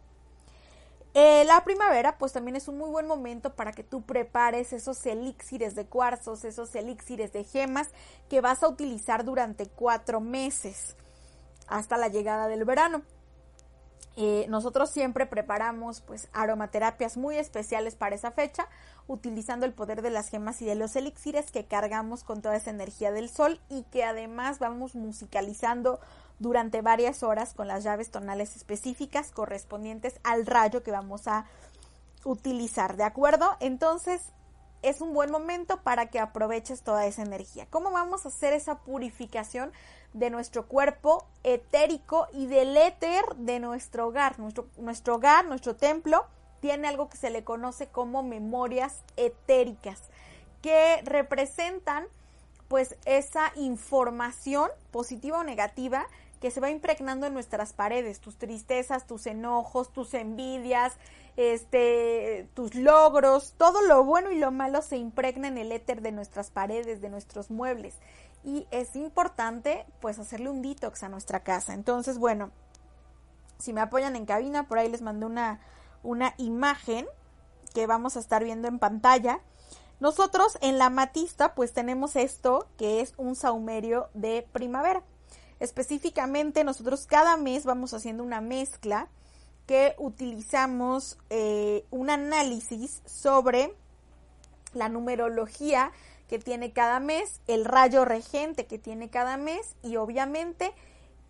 [1.15, 5.07] Eh, la primavera pues también es un muy buen momento para que tú prepares esos
[5.07, 7.91] elixires de cuarzos, esos elixires de gemas
[8.29, 10.97] que vas a utilizar durante cuatro meses
[11.69, 13.03] hasta la llegada del verano.
[14.17, 18.69] Eh, nosotros siempre preparamos pues aromaterapias muy especiales para esa fecha,
[19.09, 22.71] utilizando el poder de las gemas y de los elixires que cargamos con toda esa
[22.71, 25.99] energía del sol y que además vamos musicalizando
[26.39, 31.47] durante varias horas con las llaves tonales específicas correspondientes al rayo que vamos a
[32.25, 33.57] utilizar, ¿de acuerdo?
[33.61, 34.23] Entonces
[34.83, 37.67] es un buen momento para que aproveches toda esa energía.
[37.71, 39.73] ¿Cómo vamos a hacer esa purificación
[40.15, 44.39] de nuestro cuerpo etérico y del éter de nuestro hogar?
[44.39, 46.25] Nuestro, nuestro hogar, nuestro templo,
[46.61, 50.01] tiene algo que se le conoce como memorias etéricas,
[50.63, 52.07] que representan
[52.69, 56.07] pues esa información positiva o negativa
[56.41, 60.95] que se va impregnando en nuestras paredes, tus tristezas, tus enojos, tus envidias,
[61.37, 66.13] este, tus logros, todo lo bueno y lo malo se impregna en el éter de
[66.13, 67.97] nuestras paredes, de nuestros muebles.
[68.45, 71.73] Y es importante pues hacerle un detox a nuestra casa.
[71.73, 72.51] Entonces, bueno,
[73.59, 75.61] si me apoyan en cabina, por ahí les mando una,
[76.03, 77.07] una imagen
[77.75, 79.41] que vamos a estar viendo en pantalla.
[80.01, 85.03] Nosotros en la matista pues tenemos esto que es un saumerio de primavera.
[85.61, 89.09] Específicamente nosotros cada mes vamos haciendo una mezcla
[89.67, 93.75] que utilizamos eh, un análisis sobre
[94.75, 95.93] la numerología
[96.35, 100.73] que tiene cada mes, el rayo regente que tiene cada mes y obviamente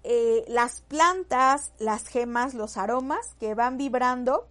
[0.02, 4.48] eh, las plantas, las gemas, los aromas que van vibrando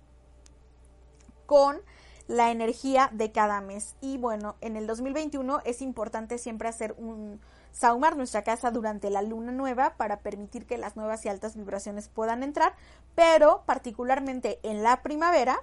[1.48, 1.82] con
[2.28, 3.96] la energía de cada mes.
[4.00, 7.42] Y bueno, en el 2021 es importante siempre hacer un,
[7.72, 12.10] saumar nuestra casa durante la luna nueva para permitir que las nuevas y altas vibraciones
[12.10, 12.76] puedan entrar,
[13.16, 15.58] pero particularmente en la primavera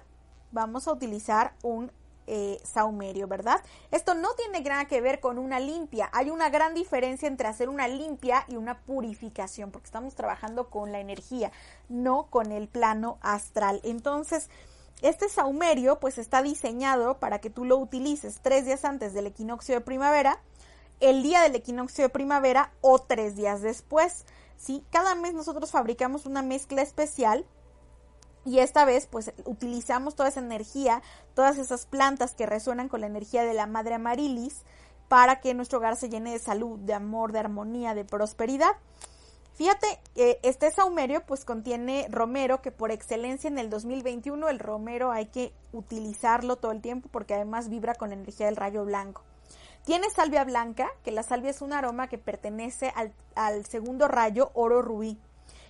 [0.51, 1.93] vamos a utilizar un
[2.27, 3.61] eh, saumerio, ¿verdad?
[3.91, 6.09] Esto no tiene nada que ver con una limpia.
[6.13, 10.91] Hay una gran diferencia entre hacer una limpia y una purificación, porque estamos trabajando con
[10.91, 11.51] la energía,
[11.89, 13.81] no con el plano astral.
[13.83, 14.49] Entonces,
[15.01, 19.75] este saumerio pues está diseñado para que tú lo utilices tres días antes del equinoccio
[19.75, 20.39] de primavera,
[20.99, 24.25] el día del equinoccio de primavera o tres días después.
[24.57, 24.85] ¿sí?
[24.91, 27.45] Cada mes nosotros fabricamos una mezcla especial
[28.45, 31.01] y esta vez pues utilizamos toda esa energía,
[31.33, 34.63] todas esas plantas que resuenan con la energía de la Madre Amarilis
[35.07, 38.71] para que nuestro hogar se llene de salud, de amor, de armonía, de prosperidad.
[39.53, 45.27] Fíjate, este saumerio pues contiene romero, que por excelencia en el 2021 el romero hay
[45.27, 49.21] que utilizarlo todo el tiempo porque además vibra con la energía del rayo blanco.
[49.85, 54.51] Tiene salvia blanca, que la salvia es un aroma que pertenece al, al segundo rayo
[54.53, 55.19] oro rubí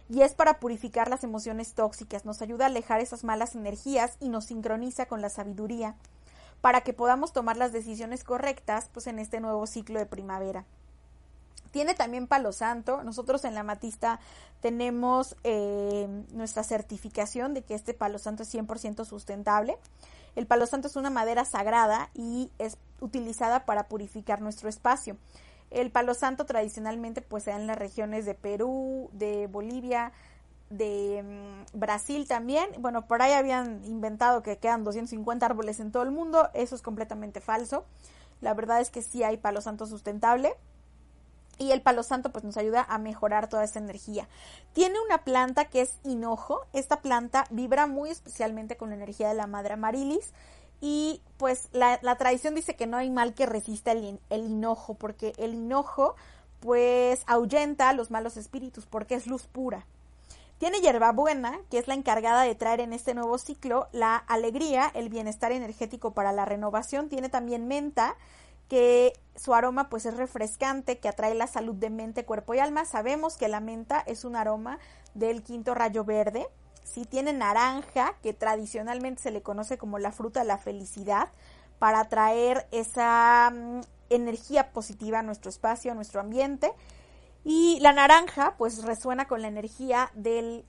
[0.10, 4.30] y es para purificar las emociones tóxicas, nos ayuda a alejar esas malas energías y
[4.30, 5.96] nos sincroniza con la sabiduría
[6.62, 10.66] para que podamos tomar las decisiones correctas pues en este nuevo ciclo de primavera.
[11.72, 13.04] Tiene también palo santo.
[13.04, 14.20] Nosotros en la Matista
[14.62, 19.78] tenemos eh, nuestra certificación de que este palo santo es 100% sustentable.
[20.36, 25.18] El palo santo es una madera sagrada y es utilizada para purificar nuestro espacio.
[25.72, 30.12] El palo santo tradicionalmente pues se da en las regiones de Perú, de Bolivia,
[30.70, 32.70] de mm, Brasil también.
[32.80, 36.50] Bueno, por ahí habían inventado que quedan 250 árboles en todo el mundo.
[36.54, 37.86] Eso es completamente falso.
[38.42, 40.56] La verdad es que sí hay palo santo sustentable
[41.58, 44.28] y el palo santo pues nos ayuda a mejorar toda esa energía.
[44.74, 49.36] Tiene una planta que es hinojo, esta planta vibra muy especialmente con la energía de
[49.36, 50.34] la madre amarilis
[50.82, 55.34] y pues la, tradición dice que no hay mal que resista el, el hinojo porque
[55.38, 56.16] el hinojo
[56.60, 59.86] pues ahuyenta los malos espíritus porque es luz pura.
[60.58, 65.10] Tiene hierbabuena, que es la encargada de traer en este nuevo ciclo la alegría, el
[65.10, 67.10] bienestar energético para la renovación.
[67.10, 68.16] Tiene también menta,
[68.72, 72.86] que su aroma pues es refrescante, que atrae la salud de mente, cuerpo y alma.
[72.86, 74.80] Sabemos que la menta es un aroma
[75.14, 76.48] del quinto rayo verde.
[76.84, 81.30] Si tiene naranja, que tradicionalmente se le conoce como la fruta de la felicidad,
[81.80, 86.72] para atraer esa mm, energía positiva a nuestro espacio, a nuestro ambiente.
[87.44, 90.64] Y la naranja, pues resuena con la energía del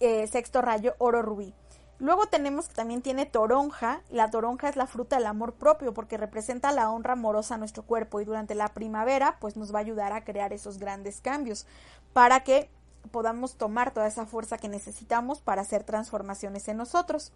[0.00, 1.54] eh, sexto rayo oro rubí.
[2.00, 4.02] Luego tenemos que también tiene toronja.
[4.10, 7.82] La toronja es la fruta del amor propio porque representa la honra amorosa a nuestro
[7.82, 11.66] cuerpo y durante la primavera pues nos va a ayudar a crear esos grandes cambios
[12.12, 12.70] para que
[13.10, 17.32] podamos tomar toda esa fuerza que necesitamos para hacer transformaciones en nosotros.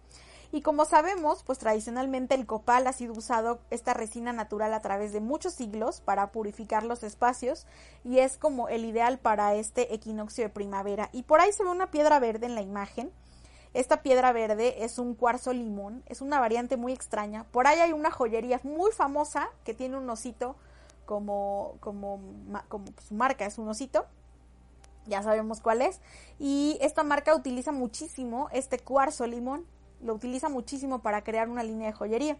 [0.51, 5.13] Y como sabemos, pues tradicionalmente el copal ha sido usado esta resina natural a través
[5.13, 7.65] de muchos siglos para purificar los espacios
[8.03, 11.09] y es como el ideal para este equinoccio de primavera.
[11.11, 13.11] Y por ahí se ve una piedra verde en la imagen
[13.73, 17.45] esta piedra verde es un cuarzo limón, es una variante muy extraña.
[17.45, 20.55] Por ahí hay una joyería muy famosa que tiene un osito
[21.05, 22.19] como, como,
[22.67, 24.05] como su marca es un osito.
[25.05, 25.99] Ya sabemos cuál es.
[26.39, 29.65] Y esta marca utiliza muchísimo este cuarzo limón.
[30.01, 32.37] Lo utiliza muchísimo para crear una línea de joyería.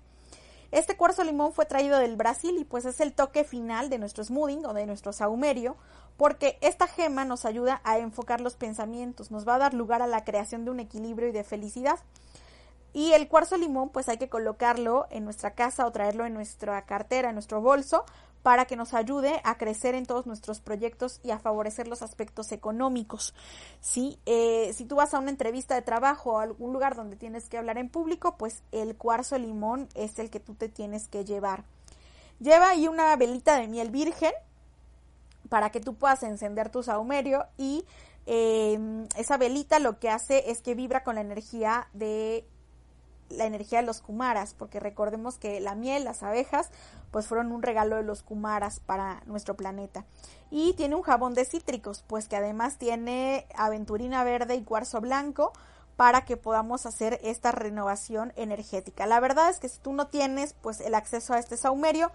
[0.73, 4.23] Este cuarzo limón fue traído del Brasil y pues es el toque final de nuestro
[4.23, 5.77] smoothing o de nuestro saumerio,
[6.17, 10.07] porque esta gema nos ayuda a enfocar los pensamientos, nos va a dar lugar a
[10.07, 11.99] la creación de un equilibrio y de felicidad.
[12.93, 16.85] Y el cuarzo limón, pues hay que colocarlo en nuestra casa o traerlo en nuestra
[16.85, 18.05] cartera, en nuestro bolso,
[18.43, 22.51] para que nos ayude a crecer en todos nuestros proyectos y a favorecer los aspectos
[22.51, 23.33] económicos.
[23.79, 24.19] ¿sí?
[24.25, 27.47] Eh, si tú vas a una entrevista de trabajo o a algún lugar donde tienes
[27.47, 31.23] que hablar en público, pues el cuarzo limón es el que tú te tienes que
[31.23, 31.63] llevar.
[32.39, 34.33] Lleva ahí una velita de miel virgen
[35.47, 37.85] para que tú puedas encender tu saumerio y
[38.25, 42.45] eh, esa velita lo que hace es que vibra con la energía de
[43.29, 46.69] la energía de los kumaras, porque recordemos que la miel, las abejas,
[47.11, 50.05] pues fueron un regalo de los kumaras para nuestro planeta.
[50.49, 55.51] Y tiene un jabón de cítricos, pues que además tiene aventurina verde y cuarzo blanco
[55.95, 59.05] para que podamos hacer esta renovación energética.
[59.05, 62.11] La verdad es que si tú no tienes pues el acceso a este saumerio,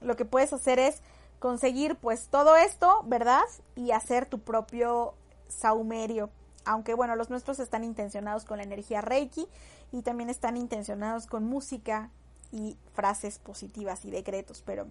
[0.00, 1.02] lo que puedes hacer es
[1.38, 3.44] conseguir pues todo esto, ¿verdad?
[3.76, 5.14] Y hacer tu propio
[5.48, 6.30] saumerio
[6.64, 9.46] aunque bueno, los nuestros están intencionados con la energía Reiki
[9.92, 12.10] y también están intencionados con música
[12.52, 14.86] y frases positivas y decretos, pero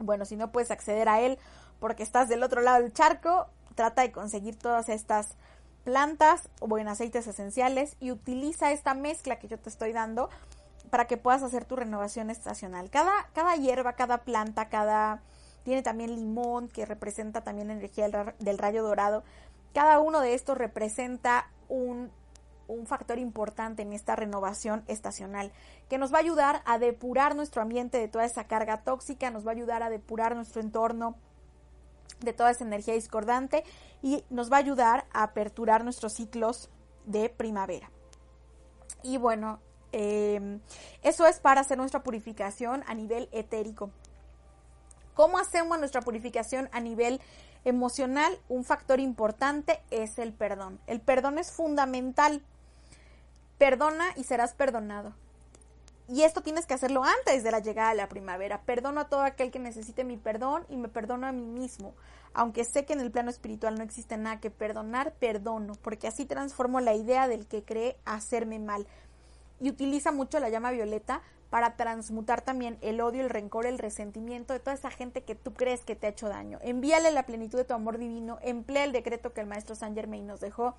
[0.00, 1.38] bueno, si no puedes acceder a él
[1.80, 5.36] porque estás del otro lado del charco, trata de conseguir todas estas
[5.84, 10.28] plantas o en aceites esenciales y utiliza esta mezcla que yo te estoy dando
[10.90, 12.90] para que puedas hacer tu renovación estacional.
[12.90, 15.22] Cada, cada hierba, cada planta, cada...
[15.64, 18.08] Tiene también limón que representa también energía
[18.38, 19.22] del rayo dorado.
[19.74, 22.10] Cada uno de estos representa un
[22.68, 25.52] un factor importante en esta renovación estacional,
[25.88, 29.44] que nos va a ayudar a depurar nuestro ambiente de toda esa carga tóxica, nos
[29.46, 31.16] va a ayudar a depurar nuestro entorno
[32.20, 33.64] de toda esa energía discordante
[34.02, 36.70] y nos va a ayudar a aperturar nuestros ciclos
[37.06, 37.90] de primavera.
[39.02, 39.60] Y bueno,
[39.92, 40.60] em,
[41.02, 43.90] eso es para hacer nuestra purificación a nivel etérico.
[45.14, 47.20] ¿Cómo hacemos nuestra purificación a nivel
[47.68, 48.38] emocional?
[48.48, 50.80] Un factor importante es el perdón.
[50.86, 52.42] El perdón es fundamental.
[53.58, 55.14] Perdona y serás perdonado.
[56.08, 58.62] Y esto tienes que hacerlo antes de la llegada de la primavera.
[58.62, 61.94] Perdono a todo aquel que necesite mi perdón y me perdono a mí mismo.
[62.32, 66.24] Aunque sé que en el plano espiritual no existe nada que perdonar, perdono, porque así
[66.24, 68.86] transformo la idea del que cree hacerme mal.
[69.60, 74.52] Y utiliza mucho la llama violeta para transmutar también el odio, el rencor, el resentimiento
[74.52, 76.58] de toda esa gente que tú crees que te ha hecho daño.
[76.62, 80.26] Envíale la plenitud de tu amor divino, emplea el decreto que el maestro Saint Germain
[80.26, 80.74] nos dejó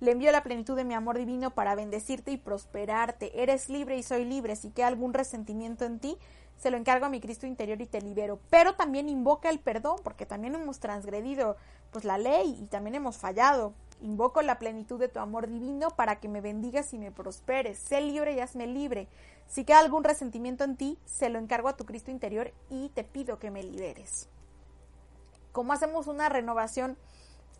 [0.00, 3.42] le envío la plenitud de mi amor divino para bendecirte y prosperarte.
[3.42, 4.54] Eres libre y soy libre.
[4.54, 6.16] Si queda algún resentimiento en ti,
[6.56, 8.38] se lo encargo a mi Cristo interior y te libero.
[8.48, 11.56] Pero también invoca el perdón, porque también hemos transgredido
[11.90, 13.74] pues la ley y también hemos fallado.
[14.00, 17.78] Invoco la plenitud de tu amor divino para que me bendigas y me prosperes.
[17.78, 19.08] Sé libre y hazme libre.
[19.48, 23.04] Si queda algún resentimiento en ti, se lo encargo a tu Cristo interior y te
[23.04, 24.28] pido que me liberes.
[25.52, 26.96] ¿Cómo hacemos una renovación?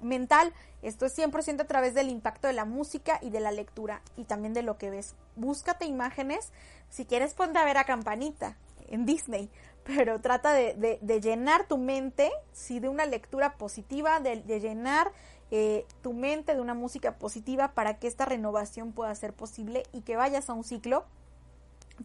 [0.01, 0.53] mental.
[0.83, 4.25] Esto es 100% a través del impacto de la música y de la lectura y
[4.25, 5.15] también de lo que ves.
[5.37, 6.53] Búscate imágenes.
[6.89, 8.57] Si quieres, ponte a ver a Campanita
[8.89, 9.51] en Disney,
[9.97, 15.11] pero trata de, llenar tu mente, sí, de una lectura positiva, de, llenar
[15.51, 20.03] eh, tu mente de una música positiva para que esta renovación pueda ser posible y
[20.03, 21.07] que vayas a un ciclo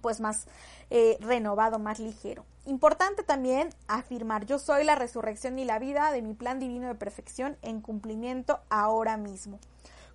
[0.01, 0.47] pues más
[0.91, 2.45] eh, renovado, más ligero.
[2.65, 6.95] Importante también afirmar, yo soy la resurrección y la vida de mi plan divino de
[6.95, 9.59] perfección en cumplimiento ahora mismo.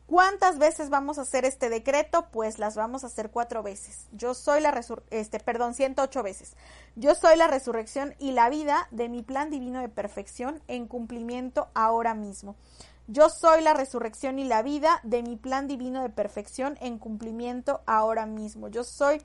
[0.08, 2.28] ¿Cuántas veces vamos a hacer este decreto?
[2.32, 4.06] Pues las vamos a hacer cuatro veces.
[4.12, 6.56] Yo soy la resurrección, este, perdón, 108 veces.
[6.96, 11.68] Yo soy la resurrección y la vida de mi plan divino de perfección en cumplimiento
[11.74, 12.56] ahora mismo.
[13.06, 17.82] Yo soy la resurrección y la vida de mi plan divino de perfección en cumplimiento
[17.84, 18.68] ahora mismo.
[18.68, 19.20] Yo soy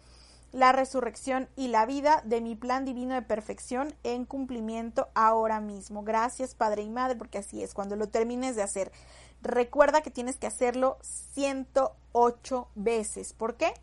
[0.53, 6.03] la resurrección y la vida de mi plan divino de perfección en cumplimiento ahora mismo.
[6.03, 8.91] Gracias Padre y Madre, porque así es, cuando lo termines de hacer.
[9.43, 10.97] Recuerda que tienes que hacerlo
[11.33, 13.33] 108 veces.
[13.33, 13.73] ¿Por qué?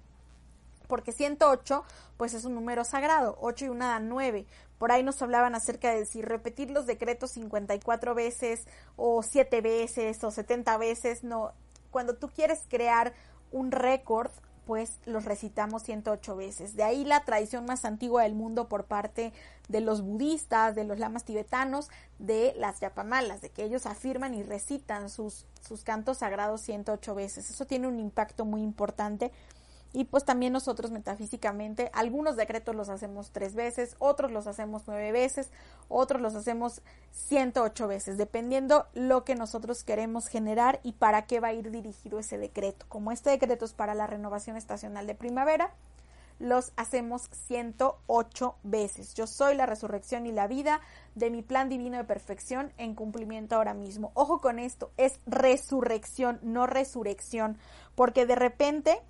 [0.88, 1.84] Porque 108
[2.16, 4.46] pues es un número sagrado, 8 y 1 da 9.
[4.78, 10.24] Por ahí nos hablaban acerca de si repetir los decretos 54 veces o 7 veces
[10.24, 11.52] o 70 veces, no.
[11.90, 13.12] Cuando tú quieres crear
[13.52, 14.30] un récord
[14.70, 16.76] pues los recitamos 108 veces.
[16.76, 19.32] De ahí la tradición más antigua del mundo por parte
[19.68, 21.88] de los budistas, de los lamas tibetanos,
[22.20, 27.50] de las yapamalas, de que ellos afirman y recitan sus, sus cantos sagrados 108 veces.
[27.50, 29.32] Eso tiene un impacto muy importante
[29.92, 35.10] y pues también nosotros metafísicamente, algunos decretos los hacemos tres veces, otros los hacemos nueve
[35.10, 35.50] veces,
[35.90, 36.80] otros los hacemos
[37.10, 42.18] 108 veces, dependiendo lo que nosotros queremos generar y para qué va a ir dirigido
[42.18, 42.86] ese decreto.
[42.88, 45.74] Como este decreto es para la renovación estacional de primavera,
[46.40, 49.14] los hacemos 108 veces.
[49.14, 50.80] Yo soy la resurrección y la vida
[51.14, 54.10] de mi plan divino de perfección en cumplimiento ahora mismo.
[54.14, 57.58] Ojo con esto, es resurrección, no resurrección,
[57.94, 59.00] porque de repente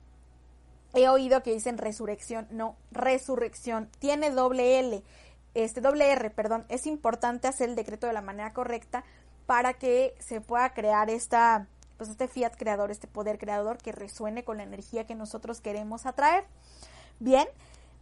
[0.92, 5.02] he oído que dicen resurrección, no, resurrección, tiene doble L,
[5.54, 9.04] este doble R, perdón, es importante hacer el decreto de la manera correcta
[9.46, 14.44] para que se pueda crear esta, pues este fiat creador, este poder creador que resuene
[14.44, 16.44] con la energía que nosotros queremos atraer.
[17.18, 17.48] Bien,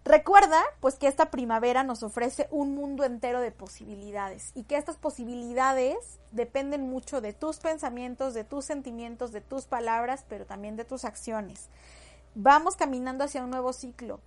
[0.04, 4.96] recuerda pues que esta primavera nos ofrece un mundo entero de posibilidades y que estas
[4.96, 10.84] posibilidades dependen mucho de tus pensamientos, de tus sentimientos, de tus palabras, pero también de
[10.84, 11.68] tus acciones
[12.40, 14.20] vamos caminando hacia un nuevo ciclo.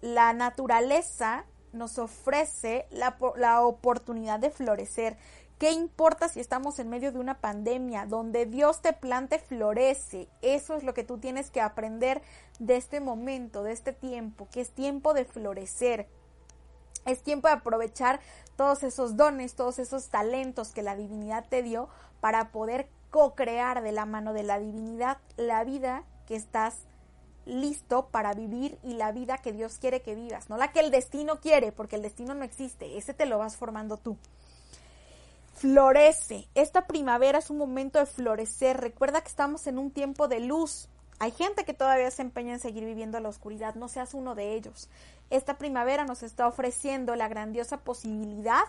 [0.00, 5.16] La naturaleza nos ofrece la, la, oportunidad de florecer.
[5.58, 8.06] ¿Qué importa si estamos en medio de una pandemia?
[8.06, 10.28] Donde Dios te plante, florece.
[10.40, 12.22] Eso es lo que tú tienes que aprender
[12.58, 16.08] de este momento, de este tiempo, que es tiempo de florecer.
[17.06, 18.20] Es tiempo de aprovechar
[18.56, 21.88] todos esos dones, todos esos talentos que la divinidad te dio
[22.20, 26.86] para poder co-crear de la mano de la divinidad la vida que estás
[27.46, 30.90] listo para vivir y la vida que Dios quiere que vivas, no la que el
[30.90, 34.16] destino quiere, porque el destino no existe, ese te lo vas formando tú.
[35.54, 40.40] Florece, esta primavera es un momento de florecer, recuerda que estamos en un tiempo de
[40.40, 40.88] luz,
[41.18, 44.54] hay gente que todavía se empeña en seguir viviendo la oscuridad, no seas uno de
[44.54, 44.88] ellos.
[45.28, 48.62] Esta primavera nos está ofreciendo la grandiosa posibilidad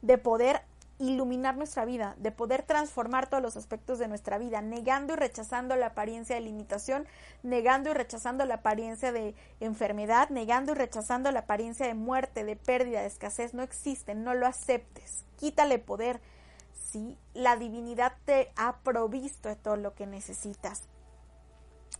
[0.00, 0.62] de poder
[1.00, 5.74] iluminar nuestra vida, de poder transformar todos los aspectos de nuestra vida, negando y rechazando
[5.74, 7.06] la apariencia de limitación,
[7.42, 12.54] negando y rechazando la apariencia de enfermedad, negando y rechazando la apariencia de muerte, de
[12.54, 16.20] pérdida, de escasez, no existe, no lo aceptes, quítale poder.
[16.90, 20.82] Sí, la divinidad te ha provisto de todo lo que necesitas.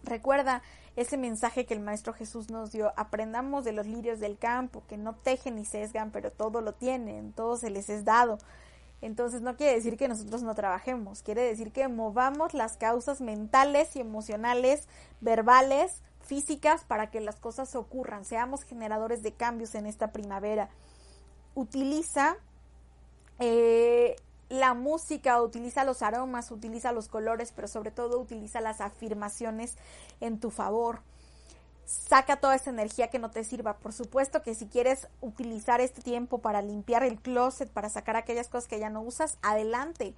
[0.03, 0.63] Recuerda
[0.97, 4.99] ese mensaje que el Maestro Jesús nos dio, aprendamos de los lirios del campo, que
[4.99, 8.39] no tejen ni sesgan, pero todo lo tienen, todo se les es dado.
[9.03, 13.97] Entonces no quiere decir que nosotros no trabajemos, quiere decir que movamos las causas mentales
[13.97, 14.89] y emocionales,
[15.21, 20.69] verbales, físicas, para que las cosas ocurran, seamos generadores de cambios en esta primavera.
[21.55, 22.37] Utiliza
[23.39, 24.17] eh,
[24.51, 29.77] la música, utiliza los aromas, utiliza los colores, pero sobre todo utiliza las afirmaciones
[30.21, 31.01] en tu favor.
[31.91, 33.79] Saca toda esa energía que no te sirva.
[33.79, 38.47] Por supuesto que si quieres utilizar este tiempo para limpiar el closet, para sacar aquellas
[38.47, 40.15] cosas que ya no usas, adelante.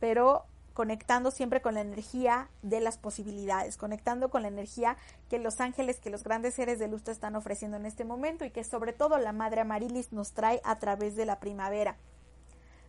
[0.00, 4.96] Pero conectando siempre con la energía de las posibilidades, conectando con la energía
[5.28, 8.46] que los ángeles, que los grandes seres de luz te están ofreciendo en este momento
[8.46, 11.98] y que sobre todo la Madre Amarilis nos trae a través de la primavera.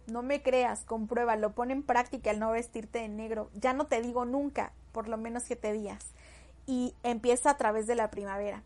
[0.08, 3.50] No me creas, compruébalo, pon en práctica el no vestirte de negro.
[3.54, 6.14] Ya no te digo nunca, por lo menos siete días.
[6.66, 8.64] Y empieza a través de la primavera.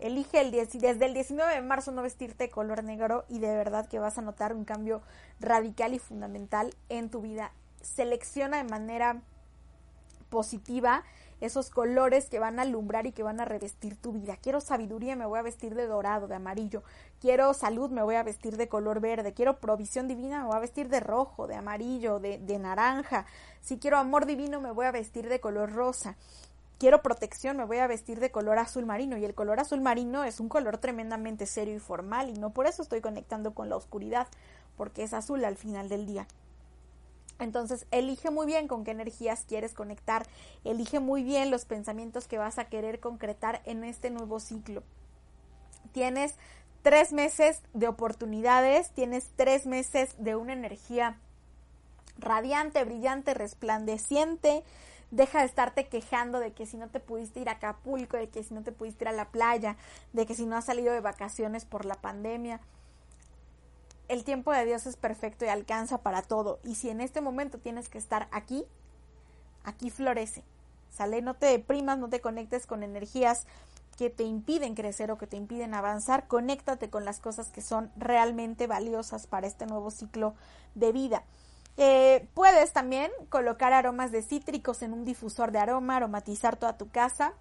[0.00, 3.88] Elige el desde el 19 de marzo no vestirte de color negro y de verdad
[3.88, 5.02] que vas a notar un cambio
[5.40, 7.52] radical y fundamental en tu vida.
[7.82, 9.22] Selecciona de manera
[10.28, 11.02] positiva
[11.40, 14.36] esos colores que van a alumbrar y que van a revestir tu vida.
[14.36, 16.82] Quiero sabiduría, me voy a vestir de dorado, de amarillo.
[17.20, 19.34] Quiero salud, me voy a vestir de color verde.
[19.34, 23.26] Quiero provisión divina, me voy a vestir de rojo, de amarillo, de, de naranja.
[23.60, 26.16] Si quiero amor divino, me voy a vestir de color rosa.
[26.78, 29.16] Quiero protección, me voy a vestir de color azul marino.
[29.16, 32.30] Y el color azul marino es un color tremendamente serio y formal.
[32.30, 34.28] Y no por eso estoy conectando con la oscuridad,
[34.76, 36.26] porque es azul al final del día.
[37.40, 40.26] Entonces, elige muy bien con qué energías quieres conectar,
[40.64, 44.82] elige muy bien los pensamientos que vas a querer concretar en este nuevo ciclo.
[45.92, 46.34] Tienes
[46.82, 51.18] tres meses de oportunidades, tienes tres meses de una energía
[52.18, 54.64] radiante, brillante, resplandeciente.
[55.10, 58.42] Deja de estarte quejando de que si no te pudiste ir a Acapulco, de que
[58.42, 59.76] si no te pudiste ir a la playa,
[60.12, 62.60] de que si no has salido de vacaciones por la pandemia
[64.08, 66.58] el tiempo de Dios es perfecto y alcanza para todo.
[66.64, 68.64] Y si en este momento tienes que estar aquí,
[69.64, 70.42] aquí florece.
[70.90, 73.46] Sale, no te deprimas, no te conectes con energías
[73.98, 76.26] que te impiden crecer o que te impiden avanzar.
[76.26, 80.34] Conéctate con las cosas que son realmente valiosas para este nuevo ciclo
[80.74, 81.24] de vida.
[81.80, 86.90] Eh, puedes también colocar aromas de cítricos en un difusor de aroma, aromatizar toda tu
[86.90, 87.34] casa.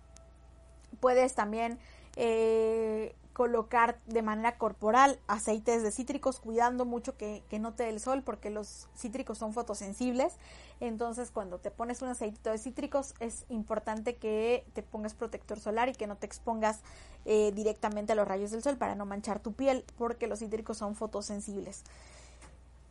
[0.99, 1.79] Puedes también
[2.15, 7.99] eh, colocar de manera corporal aceites de cítricos, cuidando mucho que, no te dé el
[7.99, 10.35] sol porque los cítricos son fotosensibles.
[10.79, 15.89] Entonces cuando te pones un aceitito de cítricos es importante que te pongas protector solar
[15.89, 16.81] y que no te expongas
[17.25, 20.77] eh, directamente a los rayos del sol para no manchar tu piel porque los cítricos
[20.77, 21.83] son fotosensibles.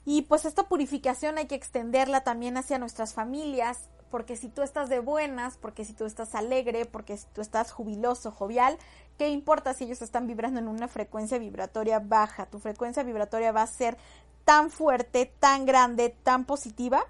[0.06, 4.88] Y pues esta purificación hay que extenderla también hacia nuestras familias, porque si tú estás
[4.88, 8.78] de buenas, porque si tú estás alegre, porque si tú estás jubiloso, jovial,
[9.18, 12.46] ¿qué importa si ellos están vibrando en una frecuencia vibratoria baja?
[12.46, 13.98] Tu frecuencia vibratoria va a ser
[14.44, 17.04] tan fuerte, tan grande, tan positiva,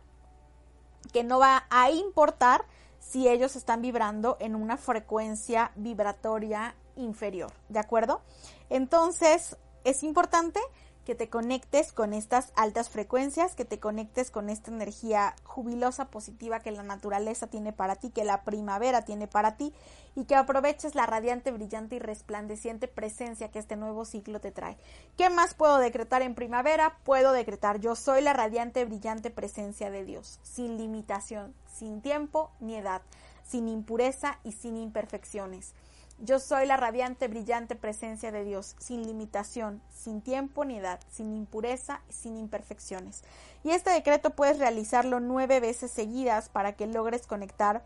[1.13, 2.65] que no va a importar
[2.99, 8.23] si ellos están vibrando en una frecuencia vibratoria inferior, ¿de acuerdo?
[8.71, 10.61] Entonces, es importante
[11.07, 16.59] que te conectes con estas altas frecuencias, que te conectes con esta energía jubilosa, positiva
[16.59, 19.73] que la naturaleza tiene para ti, que la primavera tiene para ti
[20.17, 24.77] y que aproveches la radiante, brillante y resplandeciente presencia que este nuevo ciclo te trae.
[25.17, 26.99] ¿Qué más puedo decretar en primavera?
[27.05, 32.75] Puedo decretar yo soy la radiante, brillante presencia de Dios, sin limitación, sin tiempo ni
[32.75, 33.03] edad,
[33.45, 35.73] sin impureza y sin imperfecciones.
[36.19, 41.35] Yo soy la radiante, brillante presencia de Dios, sin limitación, sin tiempo ni edad, sin
[41.35, 43.23] impureza, sin imperfecciones.
[43.65, 47.85] Y este decreto puedes realizarlo nueve veces seguidas para que logres conectar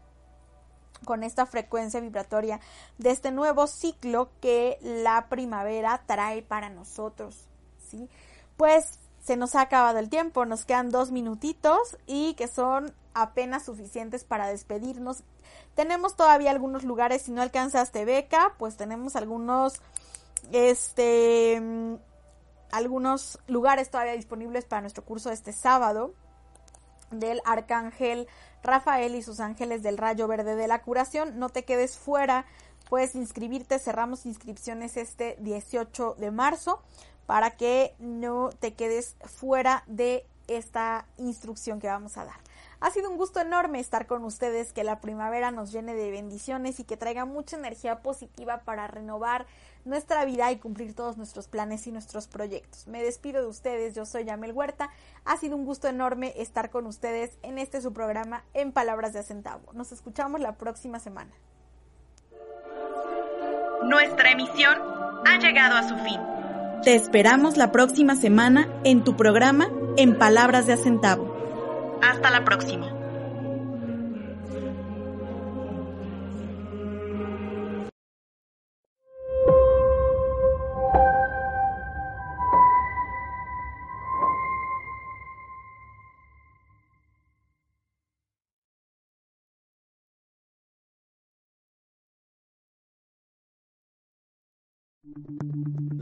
[1.04, 2.60] con esta frecuencia vibratoria
[2.98, 7.48] de este nuevo ciclo que la primavera trae para nosotros.
[7.88, 8.08] ¿sí?
[8.56, 13.64] Pues se nos ha acabado el tiempo, nos quedan dos minutitos y que son apenas
[13.64, 15.22] suficientes para despedirnos.
[15.74, 19.80] Tenemos todavía algunos lugares, si no alcanzaste beca, pues tenemos algunos,
[20.52, 21.60] este,
[22.70, 26.14] algunos lugares todavía disponibles para nuestro curso este sábado
[27.10, 28.28] del Arcángel
[28.62, 31.38] Rafael y sus ángeles del rayo verde de la curación.
[31.38, 32.46] No te quedes fuera,
[32.88, 36.82] puedes inscribirte, cerramos inscripciones este 18 de marzo
[37.26, 42.49] para que no te quedes fuera de esta instrucción que vamos a dar.
[42.80, 46.80] Ha sido un gusto enorme estar con ustedes, que la primavera nos llene de bendiciones
[46.80, 49.46] y que traiga mucha energía positiva para renovar
[49.84, 52.86] nuestra vida y cumplir todos nuestros planes y nuestros proyectos.
[52.86, 54.88] Me despido de ustedes, yo soy Yamel Huerta.
[55.26, 59.18] Ha sido un gusto enorme estar con ustedes en este su programa En Palabras de
[59.18, 59.72] Acentavo.
[59.74, 61.32] Nos escuchamos la próxima semana.
[63.82, 64.78] Nuestra emisión
[65.26, 66.20] ha llegado a su fin.
[66.82, 71.39] Te esperamos la próxima semana en tu programa En Palabras de Acentavo.
[72.02, 72.96] Hasta la próxima.